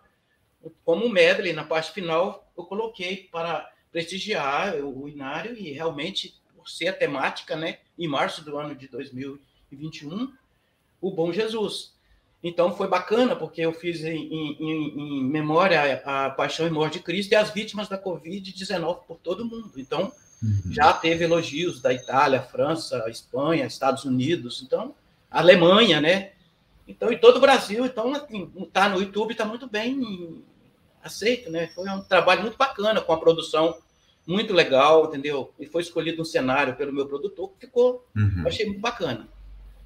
[0.83, 6.69] como um medley, na parte final, eu coloquei para prestigiar o Inário e realmente, por
[6.69, 10.33] ser a temática, né, em março do ano de 2021,
[11.01, 11.93] o Bom Jesus.
[12.41, 17.03] Então foi bacana, porque eu fiz em, em, em memória a paixão e morte de
[17.03, 19.73] Cristo e as vítimas da Covid-19 por todo mundo.
[19.75, 20.71] Então, uhum.
[20.71, 24.95] já teve elogios da Itália, França, Espanha, Estados Unidos, então,
[25.29, 26.31] Alemanha, né?
[26.89, 30.43] Então, em todo o Brasil, então, assim, tá no YouTube, está muito bem
[31.03, 31.67] aceito, né?
[31.67, 33.77] Foi um trabalho muito bacana, com a produção
[34.25, 35.53] muito legal, entendeu?
[35.59, 38.43] E foi escolhido um cenário pelo meu produtor que ficou, uhum.
[38.45, 39.27] achei muito bacana.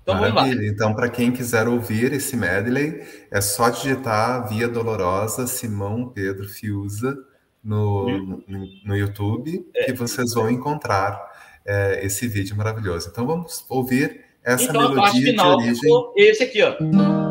[0.02, 0.42] Então Maravilha.
[0.42, 0.66] vamos lá.
[0.66, 7.18] Então, para quem quiser ouvir esse medley, é só digitar Via Dolorosa Simão Pedro Fiuza
[7.62, 8.44] no, hum.
[8.48, 9.92] no, no, YouTube é.
[9.92, 11.22] e vocês vão encontrar
[11.66, 13.10] é, esse vídeo maravilhoso.
[13.10, 15.92] Então vamos ouvir essa então, melodia a parte final de origem.
[16.18, 17.23] Esse aqui, ó.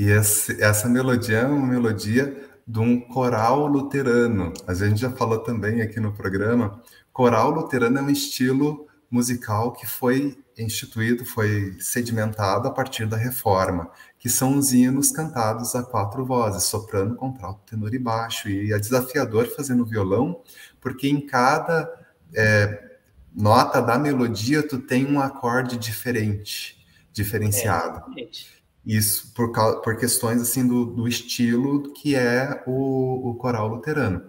[0.00, 2.34] E esse, essa melodia é uma melodia
[2.66, 4.50] de um coral luterano.
[4.66, 6.82] A gente já falou também aqui no programa.
[7.12, 13.90] Coral luterano é um estilo musical que foi instituído, foi sedimentado a partir da reforma,
[14.18, 18.48] que são os hinos cantados a quatro vozes, soprano, contralto, tenor e baixo.
[18.48, 20.40] E é desafiador fazendo violão,
[20.80, 21.92] porque em cada
[22.34, 22.96] é,
[23.34, 26.82] nota da melodia tu tem um acorde diferente,
[27.12, 28.02] diferenciado.
[28.18, 34.22] É, isso por, por questões assim do, do estilo que é o, o, coral luterano.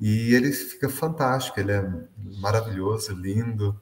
[0.00, 1.88] E ele fica fantástico, ele é
[2.40, 3.78] maravilhoso, lindo,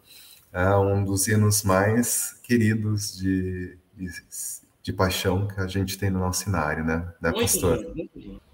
[0.52, 4.10] é um dos hinos mais queridos de, de,
[4.82, 7.78] de paixão que a gente tem no nosso cenário, né, né muito pastor?
[7.78, 8.53] Lindo, muito lindo.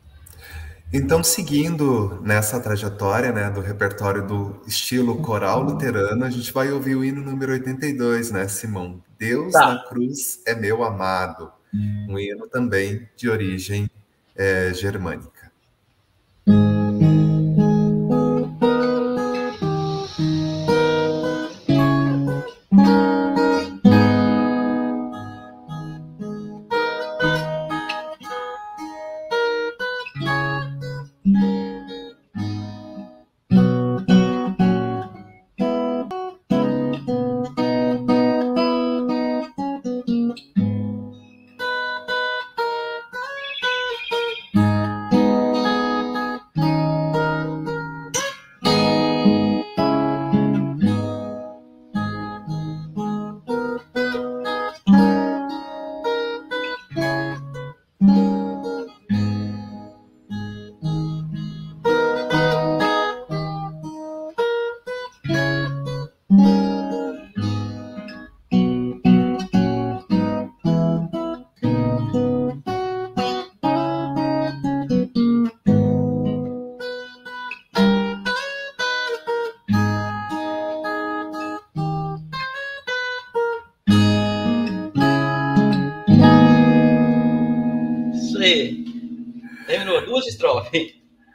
[0.93, 6.97] Então, seguindo nessa trajetória né, do repertório do estilo coral luterano, a gente vai ouvir
[6.97, 9.01] o hino número 82, né, Simão?
[9.17, 9.75] Deus tá.
[9.75, 11.53] na cruz é meu amado.
[11.73, 13.89] Um hino também de origem
[14.35, 15.40] é, germânica.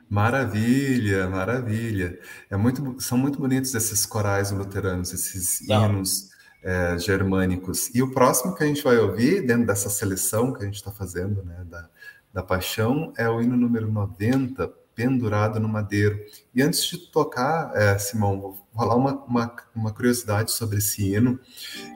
[0.10, 2.20] Maravilha, maravilha.
[2.50, 5.90] É muito, são muito bonitos esses corais luteranos, esses Não.
[5.90, 6.30] hinos
[6.64, 7.94] é, germânicos.
[7.94, 10.92] E o próximo que a gente vai ouvir, dentro dessa seleção que a gente está
[10.92, 11.90] fazendo, né, da,
[12.34, 16.18] da paixão, é o hino número 90, Pendurado no Madeiro.
[16.56, 21.38] E antes de tocar, é, Simão, vou falar uma, uma, uma, curiosidade sobre esse hino.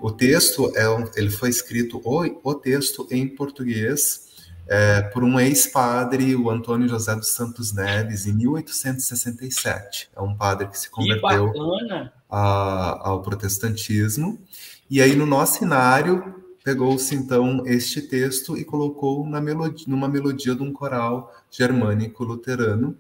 [0.02, 0.84] O texto, é
[1.16, 4.29] ele foi escrito, o, o texto em português,
[4.70, 10.12] é, por um ex-padre, o Antônio José dos Santos Neves, em 1867.
[10.16, 11.60] É um padre que se converteu que
[12.30, 14.40] a, ao protestantismo.
[14.88, 20.54] E aí, no nosso cenário, pegou-se então este texto e colocou na melodia, numa melodia
[20.54, 22.96] de um coral germânico luterano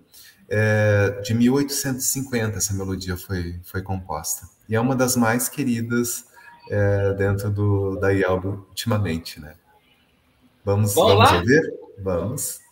[0.49, 2.57] é, de 1850.
[2.57, 6.25] Essa melodia foi, foi composta e é uma das mais queridas
[6.69, 9.55] é, dentro do da IELB ultimamente, né?
[10.63, 11.73] Vamos, vamos, vamos ouvir?
[11.99, 12.69] Vamos.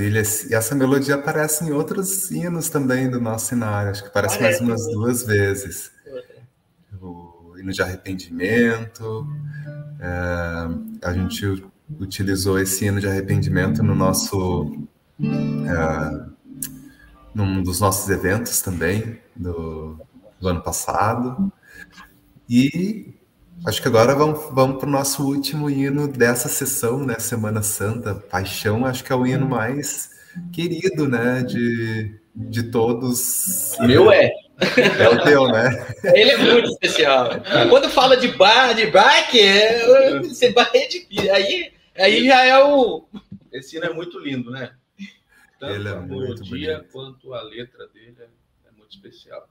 [0.00, 0.22] Maravilha.
[0.48, 3.90] E essa melodia aparece em outros hinos também do nosso cenário.
[3.90, 5.92] Acho que aparece mais umas duas vezes.
[7.00, 9.26] O hino de arrependimento.
[10.00, 11.62] É, a gente
[12.00, 14.86] utilizou esse hino de arrependimento no nosso.
[15.20, 16.30] É,
[17.34, 19.98] num dos nossos eventos também, do,
[20.40, 21.52] do ano passado.
[22.48, 23.14] E
[23.66, 27.18] Acho que agora vamos, vamos para o nosso último hino dessa sessão, né?
[27.18, 30.10] Semana Santa, Paixão, acho que é o hino mais
[30.50, 31.42] querido, né?
[31.42, 33.76] De, de todos.
[33.80, 34.30] Meu é.
[34.98, 35.94] É o teu, né?
[36.04, 37.28] Ele é muito especial.
[37.68, 43.06] Quando fala de bar, de bike, é, você vai de, aí, aí já é o.
[43.52, 44.74] Esse hino é muito lindo, né?
[45.58, 48.24] Tanto Ele é a melodia quanto a letra dele é,
[48.68, 49.46] é muito especial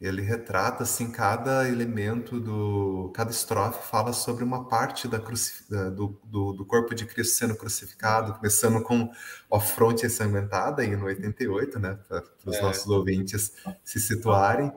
[0.00, 6.52] ele retrata assim cada elemento do cada estrofe fala sobre uma parte da do, do,
[6.52, 9.10] do, corpo de Cristo sendo crucificado começando com
[9.52, 12.62] a fronte ensanguentada aí no 88 né para os é.
[12.62, 14.72] nossos ouvintes se situarem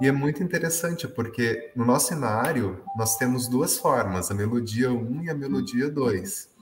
[0.00, 5.24] e é muito interessante porque no nosso cenário nós temos duas formas a melodia 1
[5.24, 6.54] e a melodia 2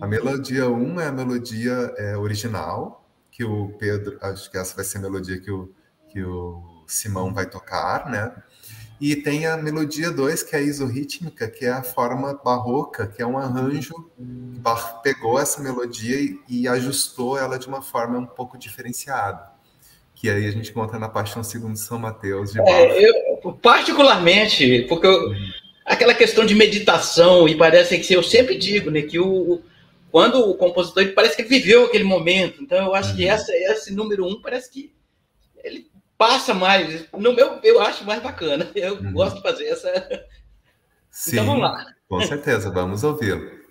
[0.00, 4.84] a melodia 1 é a melodia é, original que o Pedro acho que essa vai
[4.84, 5.72] ser a melodia que o
[6.08, 8.32] que o Simão vai tocar, né?
[9.00, 13.20] E tem a melodia 2, que é a isorrítmica, que é a forma barroca, que
[13.20, 18.26] é um arranjo que pegou essa melodia e, e, ajustou ela de uma forma um
[18.26, 19.50] pouco diferenciada.
[20.14, 25.08] Que aí a gente encontra na Paixão segundo São Mateus de é, eu, particularmente, porque
[25.08, 25.32] eu,
[25.84, 29.60] aquela questão de meditação, e parece que eu sempre digo, né, que o,
[30.12, 32.62] quando o compositor ele parece que viveu aquele momento.
[32.62, 33.16] Então eu acho uhum.
[33.16, 34.92] que essa, esse número um parece que
[35.64, 35.90] ele
[36.22, 37.08] passa mais.
[37.12, 38.70] No meu, eu acho mais bacana.
[38.76, 39.12] Eu uhum.
[39.12, 39.90] gosto de fazer essa.
[41.10, 41.86] Sim, então vamos lá.
[42.08, 43.61] Com certeza, vamos ouvi-lo.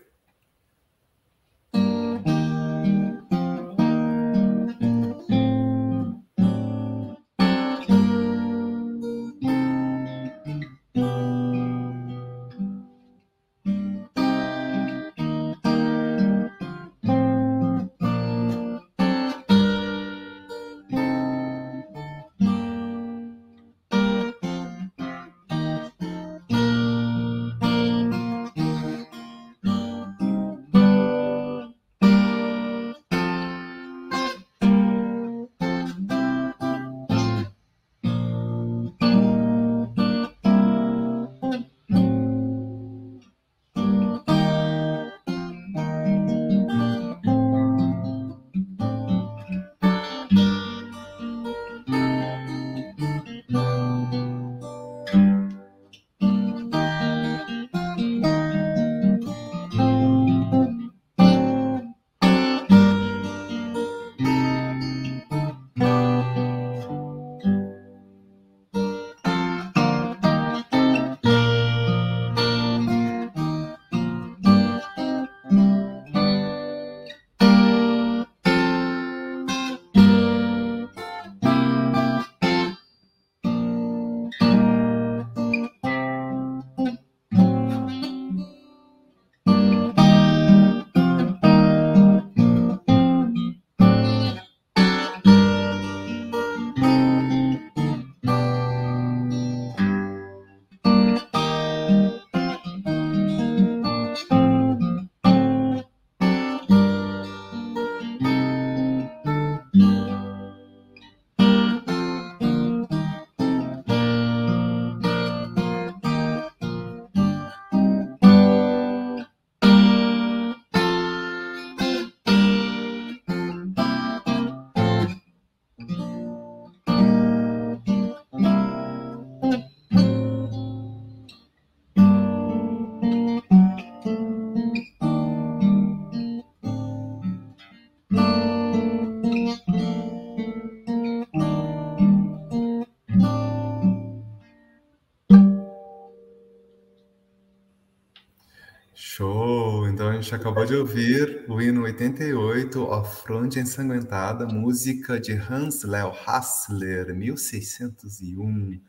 [149.03, 149.87] Show!
[149.87, 155.81] Então a gente acabou de ouvir o hino 88, A Fronte Ensanguentada, música de Hans
[155.81, 158.79] Leo Hassler, 1601,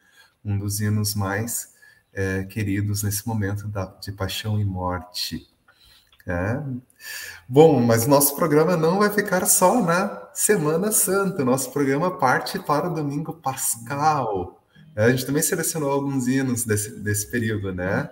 [0.44, 1.72] um dos hinos mais
[2.12, 5.48] é, queridos nesse momento da, de paixão e morte.
[6.26, 6.62] É.
[7.48, 12.90] Bom, mas nosso programa não vai ficar só na Semana Santa, nosso programa parte para
[12.90, 14.62] o Domingo Pascal.
[14.94, 18.10] É, a gente também selecionou alguns hinos desse, desse período, né?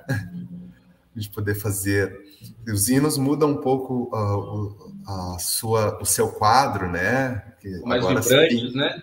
[1.14, 2.18] De poder fazer.
[2.66, 7.42] Os hinos mudam um pouco uh, a sua, o seu quadro, né?
[7.60, 9.02] Que mais vibrantes, né?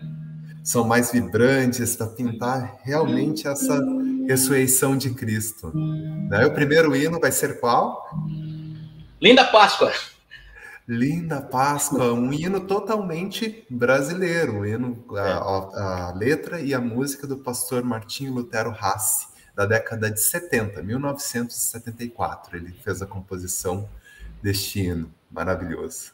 [0.64, 3.80] São mais vibrantes para pintar realmente essa
[4.28, 5.72] ressurreição de Cristo.
[5.74, 6.46] Né?
[6.46, 8.10] O primeiro hino vai ser qual?
[9.22, 9.92] Linda Páscoa.
[10.86, 15.32] Linda Páscoa, um hino totalmente brasileiro, um hino, a, é.
[15.32, 20.84] a, a, letra e a música do pastor Martinho Lutero Rassi da década de 70,
[20.84, 22.58] 1974.
[22.58, 23.90] Ele fez a composição
[24.40, 26.12] deste hino maravilhoso.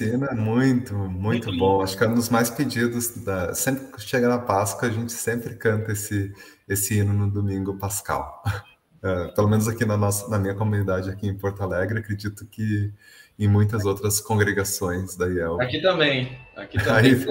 [0.00, 1.82] Cena é muito, muito, muito bom.
[1.82, 3.22] Acho que é um dos mais pedidos.
[3.22, 3.54] Da...
[3.54, 6.32] Sempre que chega na Páscoa, a gente sempre canta esse,
[6.66, 8.42] esse hino no domingo pascal.
[9.02, 12.92] É, pelo menos aqui na, nossa, na minha comunidade, aqui em Porto Alegre, acredito que
[13.38, 15.58] em muitas outras congregações da IEL.
[15.58, 16.38] Aqui também.
[16.54, 17.14] Aqui também.
[17.14, 17.24] Aí...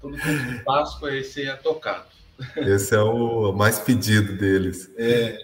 [0.00, 2.04] Todo mundo de Páscoa, esse é tocado.
[2.58, 4.88] Esse é o mais pedido deles.
[4.96, 5.36] É.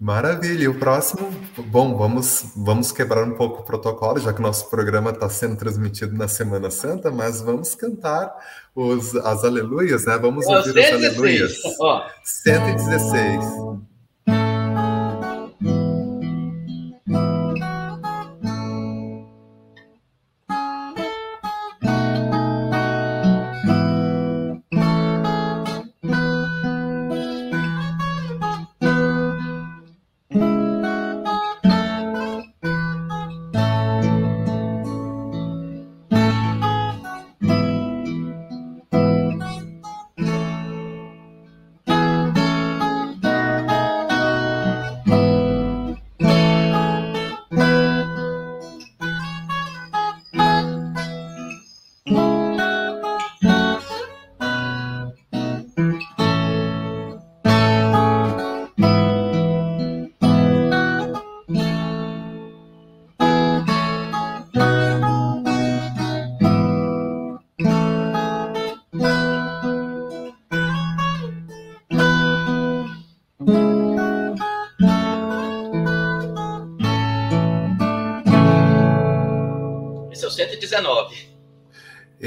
[0.00, 0.64] Maravilha.
[0.64, 1.30] E o próximo,
[1.66, 5.56] bom, vamos, vamos quebrar um pouco o protocolo, já que o nosso programa está sendo
[5.56, 8.34] transmitido na Semana Santa, mas vamos cantar
[8.74, 10.16] os, as aleluias, né?
[10.16, 10.94] Vamos ouvir 116.
[10.94, 11.52] as aleluias.
[11.78, 12.06] Ó.
[12.24, 13.89] 116.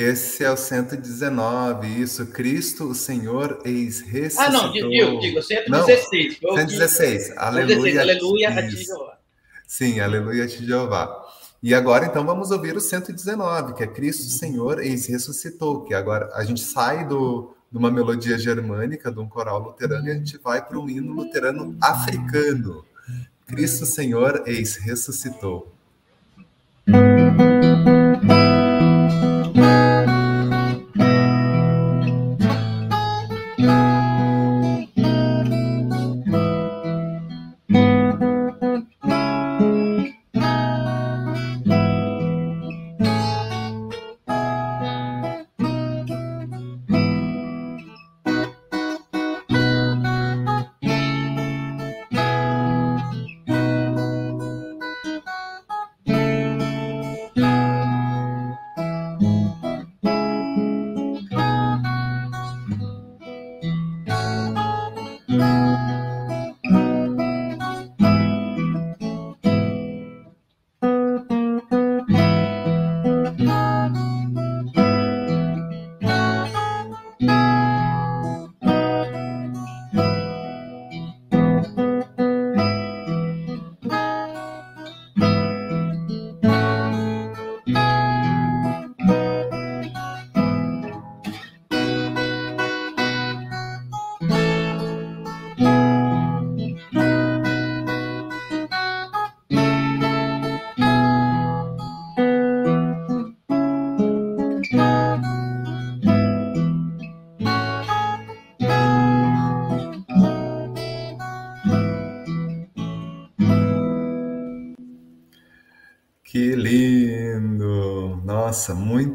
[0.03, 2.25] Esse é o 119, isso.
[2.27, 4.45] Cristo, o Senhor, eis ressuscitou.
[4.45, 4.89] Ah, não, digo,
[5.19, 6.39] digo 116.
[6.41, 7.27] Não, 116.
[7.27, 7.39] Que...
[7.39, 8.01] Aleluia.
[8.01, 9.17] aleluia a ti, Jeová.
[9.65, 11.23] Sim, aleluia a ti, Jeová.
[11.61, 15.85] E agora, então, vamos ouvir o 119, que é Cristo, o Senhor, eis ressuscitou.
[15.85, 20.11] Que agora a gente sai do, de uma melodia germânica, de um coral luterano, e
[20.11, 22.83] a gente vai para um hino luterano africano.
[23.47, 25.71] Cristo, Senhor, eis ressuscitou.
[26.85, 27.72] Que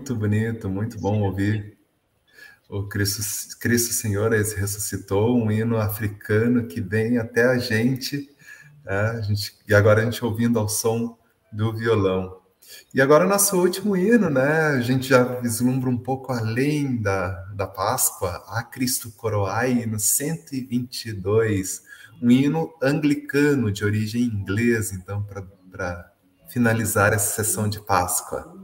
[0.09, 1.77] muito bonito, muito bom ouvir.
[2.69, 8.31] O Cristo, Cristo Senhor ressuscitou, um hino africano que vem até a gente,
[8.87, 11.19] é, a gente, e agora a gente ouvindo ao som
[11.53, 12.39] do violão.
[12.95, 14.69] E agora o nosso último hino, né?
[14.69, 21.83] A gente já vislumbra um pouco além da, da Páscoa, a Cristo Coroai, no 122,
[22.23, 26.13] um hino anglicano de origem inglesa, então, para
[26.49, 28.55] finalizar essa sessão de Páscoa.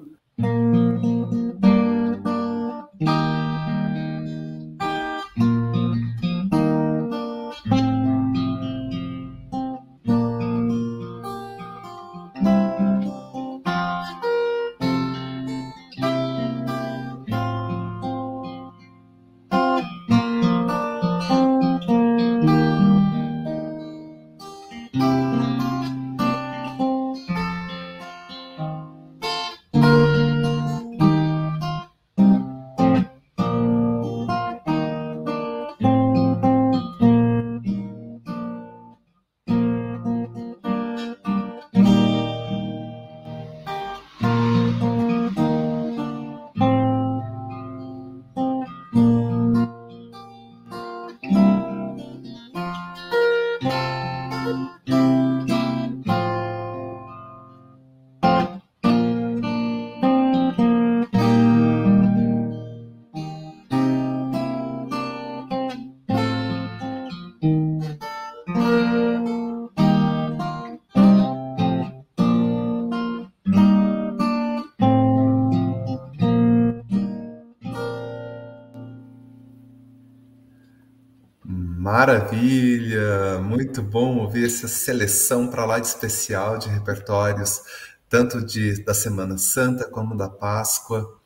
[82.14, 87.60] Maravilha, muito bom ouvir essa seleção para lá de especial de repertórios,
[88.08, 91.20] tanto de, da Semana Santa como da Páscoa.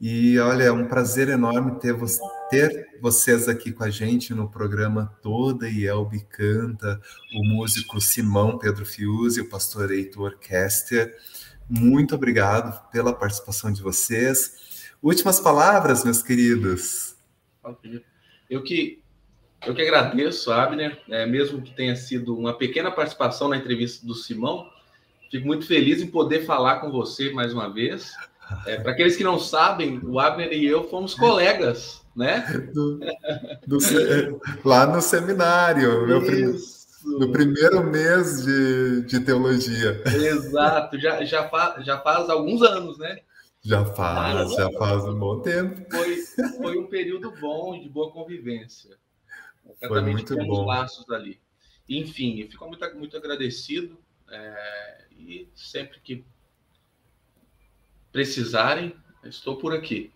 [0.00, 1.96] E olha, é um prazer enorme ter,
[2.50, 7.00] ter vocês aqui com a gente no programa Toda e Elbe Canta,
[7.36, 11.16] o músico Simão Pedro Fiuzi, o pastor Heitor Kester.
[11.70, 14.82] Muito obrigado pela participação de vocês.
[15.00, 17.14] Últimas palavras, meus queridos.
[18.50, 19.01] Eu que
[19.66, 24.14] eu que agradeço, Abner, é, mesmo que tenha sido uma pequena participação na entrevista do
[24.14, 24.68] Simão.
[25.30, 28.12] Fico muito feliz em poder falar com você mais uma vez.
[28.66, 32.44] É, Para aqueles que não sabem, o Abner e eu fomos colegas, né?
[32.74, 33.00] Do,
[33.66, 36.20] do, lá no seminário, meu
[37.04, 40.02] no primeiro mês de, de teologia.
[40.06, 43.18] Exato, já, já, faz, já faz alguns anos, né?
[43.64, 45.84] Já faz, ah, já faz um bom tempo.
[45.90, 46.16] Foi,
[46.56, 48.90] foi um período bom, de boa convivência.
[49.86, 50.64] Foi muito bom.
[50.64, 51.40] laços ali.
[51.88, 53.98] Enfim, eu fico muito, muito agradecido
[54.30, 56.24] é, e sempre que
[58.12, 58.94] precisarem,
[59.24, 60.12] estou por aqui.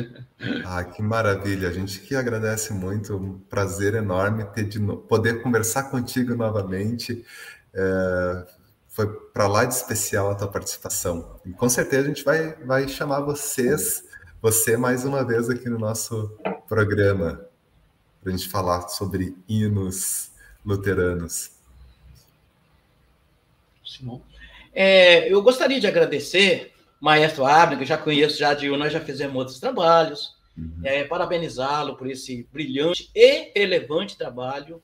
[0.64, 1.68] ah, que maravilha!
[1.68, 4.96] A gente que agradece muito, um prazer enorme ter de no...
[4.96, 7.24] poder conversar contigo novamente.
[7.72, 8.46] É,
[8.88, 11.40] foi para lá de especial a tua participação.
[11.44, 14.04] E com certeza a gente vai, vai chamar vocês,
[14.42, 16.36] você mais uma vez aqui no nosso
[16.68, 17.49] programa
[18.22, 20.30] para a gente falar sobre hinos
[20.64, 21.52] luteranos.
[23.84, 24.22] Simão.
[24.72, 29.00] É, eu gostaria de agradecer Maestro Abner, que eu já conheço já de nós já
[29.00, 30.80] fizemos outros trabalhos, uhum.
[30.84, 34.82] é, parabenizá-lo por esse brilhante e relevante trabalho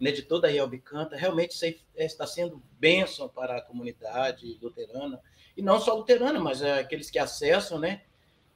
[0.00, 1.16] né, de toda a Riel Canta.
[1.16, 1.56] Realmente
[1.96, 5.20] é, está sendo bênção para a comunidade luterana,
[5.56, 8.02] e não só luterana, mas é, aqueles que acessam, né?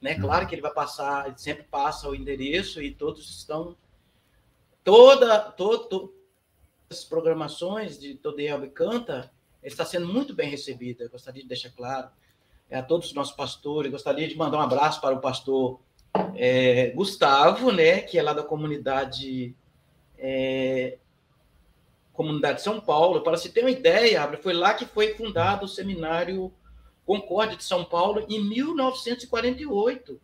[0.00, 0.14] né?
[0.14, 0.48] Claro uhum.
[0.48, 3.76] que ele vai passar, ele sempre passa o endereço e todos estão
[4.84, 6.14] toda, todo,
[6.90, 9.30] as programações de Todo Elbe Canta
[9.62, 11.04] está sendo muito bem recebida.
[11.04, 12.08] Eu gostaria de deixar claro
[12.68, 13.90] é, a todos os nossos pastores.
[13.90, 15.80] Gostaria de mandar um abraço para o pastor
[16.34, 19.54] é, Gustavo, né, que é lá da comunidade
[20.18, 20.98] é,
[22.12, 23.22] comunidade São Paulo.
[23.22, 26.52] Para se ter uma ideia, foi lá que foi fundado o seminário
[27.06, 30.20] Concórdia de São Paulo em 1948.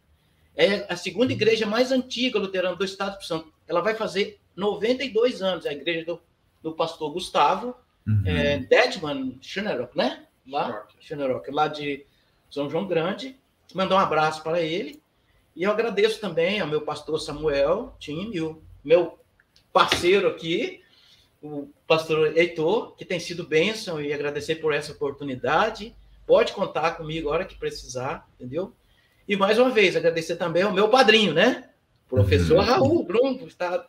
[0.55, 3.53] É a segunda igreja mais antiga luterana do Estado de Santo.
[3.67, 6.21] Ela vai fazer 92 anos, a igreja do,
[6.63, 7.77] do pastor Gustavo
[8.07, 8.23] uhum.
[8.25, 10.25] é, Detman Schunerock, né?
[10.49, 12.07] Lá, Schunerock, lá de
[12.51, 13.37] São João Grande.
[13.75, 15.03] Mandar um abraço para ele.
[15.55, 19.19] E eu agradeço também ao meu pastor Samuel Tim e o meu
[19.73, 20.81] parceiro aqui,
[21.43, 25.95] o pastor Heitor, que tem sido bênção e agradecer por essa oportunidade.
[26.27, 28.73] Pode contar comigo a hora que precisar, entendeu?
[29.29, 31.71] E mais uma vez, agradecer também ao meu padrinho, né?
[32.09, 32.65] Professor uhum.
[32.65, 33.87] Raul Bruno, está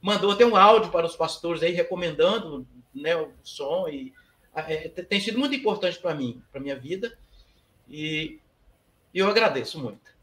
[0.00, 4.12] mandou até um áudio para os pastores aí recomendando né, o som e
[4.54, 7.12] é, tem sido muito importante para mim, para minha vida.
[7.88, 8.40] E,
[9.14, 10.18] eu agradeço muito.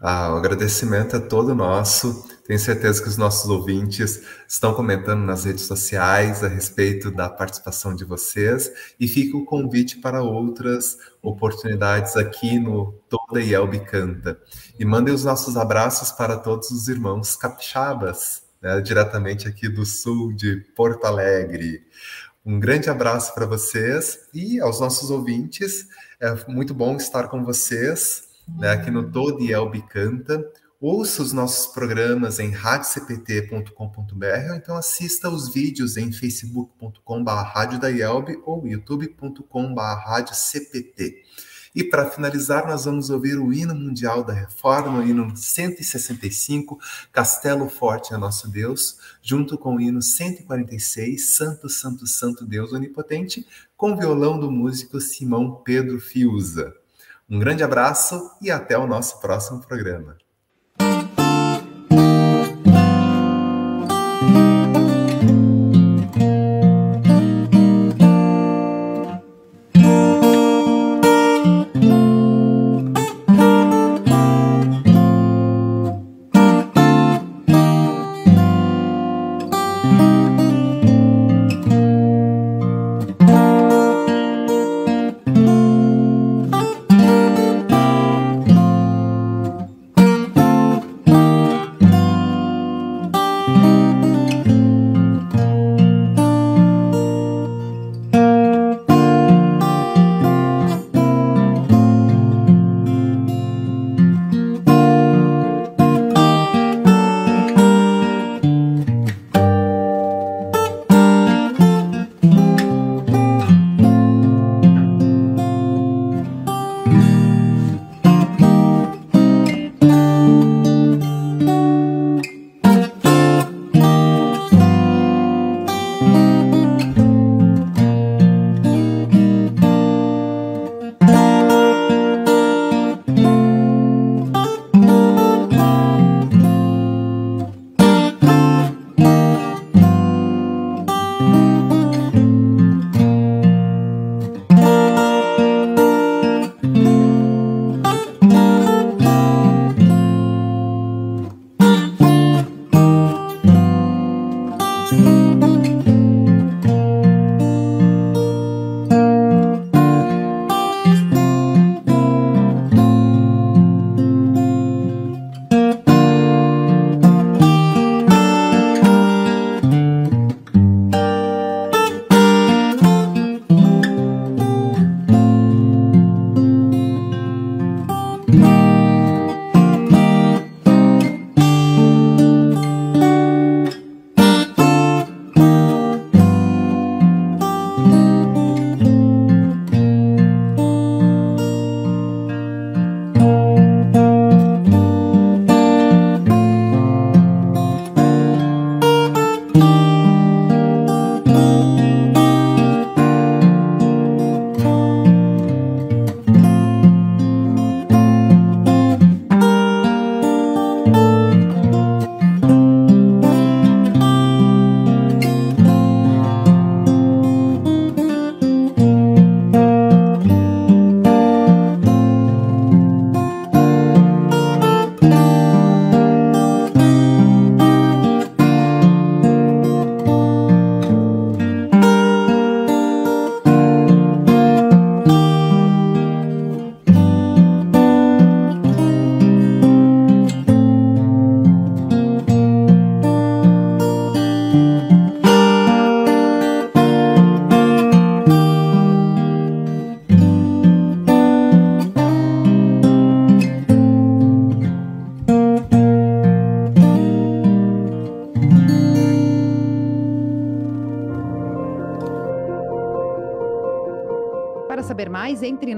[0.00, 2.28] Ah, o agradecimento é todo nosso.
[2.44, 7.94] Tenho certeza que os nossos ouvintes estão comentando nas redes sociais a respeito da participação
[7.94, 14.40] de vocês e fica o convite para outras oportunidades aqui no Toda Yelbe Canta.
[14.76, 20.32] E mandem os nossos abraços para todos os irmãos capixabas, né, diretamente aqui do sul
[20.32, 21.84] de Porto Alegre.
[22.44, 25.88] Um grande abraço para vocês e aos nossos ouvintes.
[26.20, 30.44] É muito bom estar com vocês né, aqui no Todo Yelbe Canta.
[30.80, 37.00] Ouça os nossos programas em radiocpt.com.br ou então assista os vídeos em facebook.com.br
[38.44, 41.22] ou youtube.com.br cpt.
[41.74, 46.78] E para finalizar, nós vamos ouvir o hino mundial da reforma, o hino 165,
[47.10, 53.46] Castelo Forte é Nosso Deus, junto com o hino 146, Santo, Santo, Santo Deus Onipotente,
[53.74, 56.74] com violão do músico Simão Pedro Fiuza.
[57.28, 60.21] Um grande abraço e até o nosso próximo programa.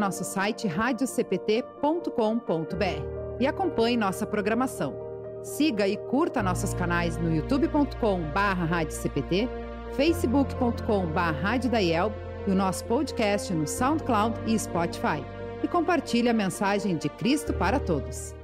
[0.05, 4.95] Nosso site radiocpt.com.br e acompanhe nossa programação.
[5.43, 9.49] Siga e curta nossos canais no youtube.com/radiocpt,
[9.93, 12.15] facebook.com/radiodaielb
[12.47, 15.25] e o nosso podcast no SoundCloud e Spotify.
[15.63, 18.35] E compartilhe a mensagem de Cristo para todos.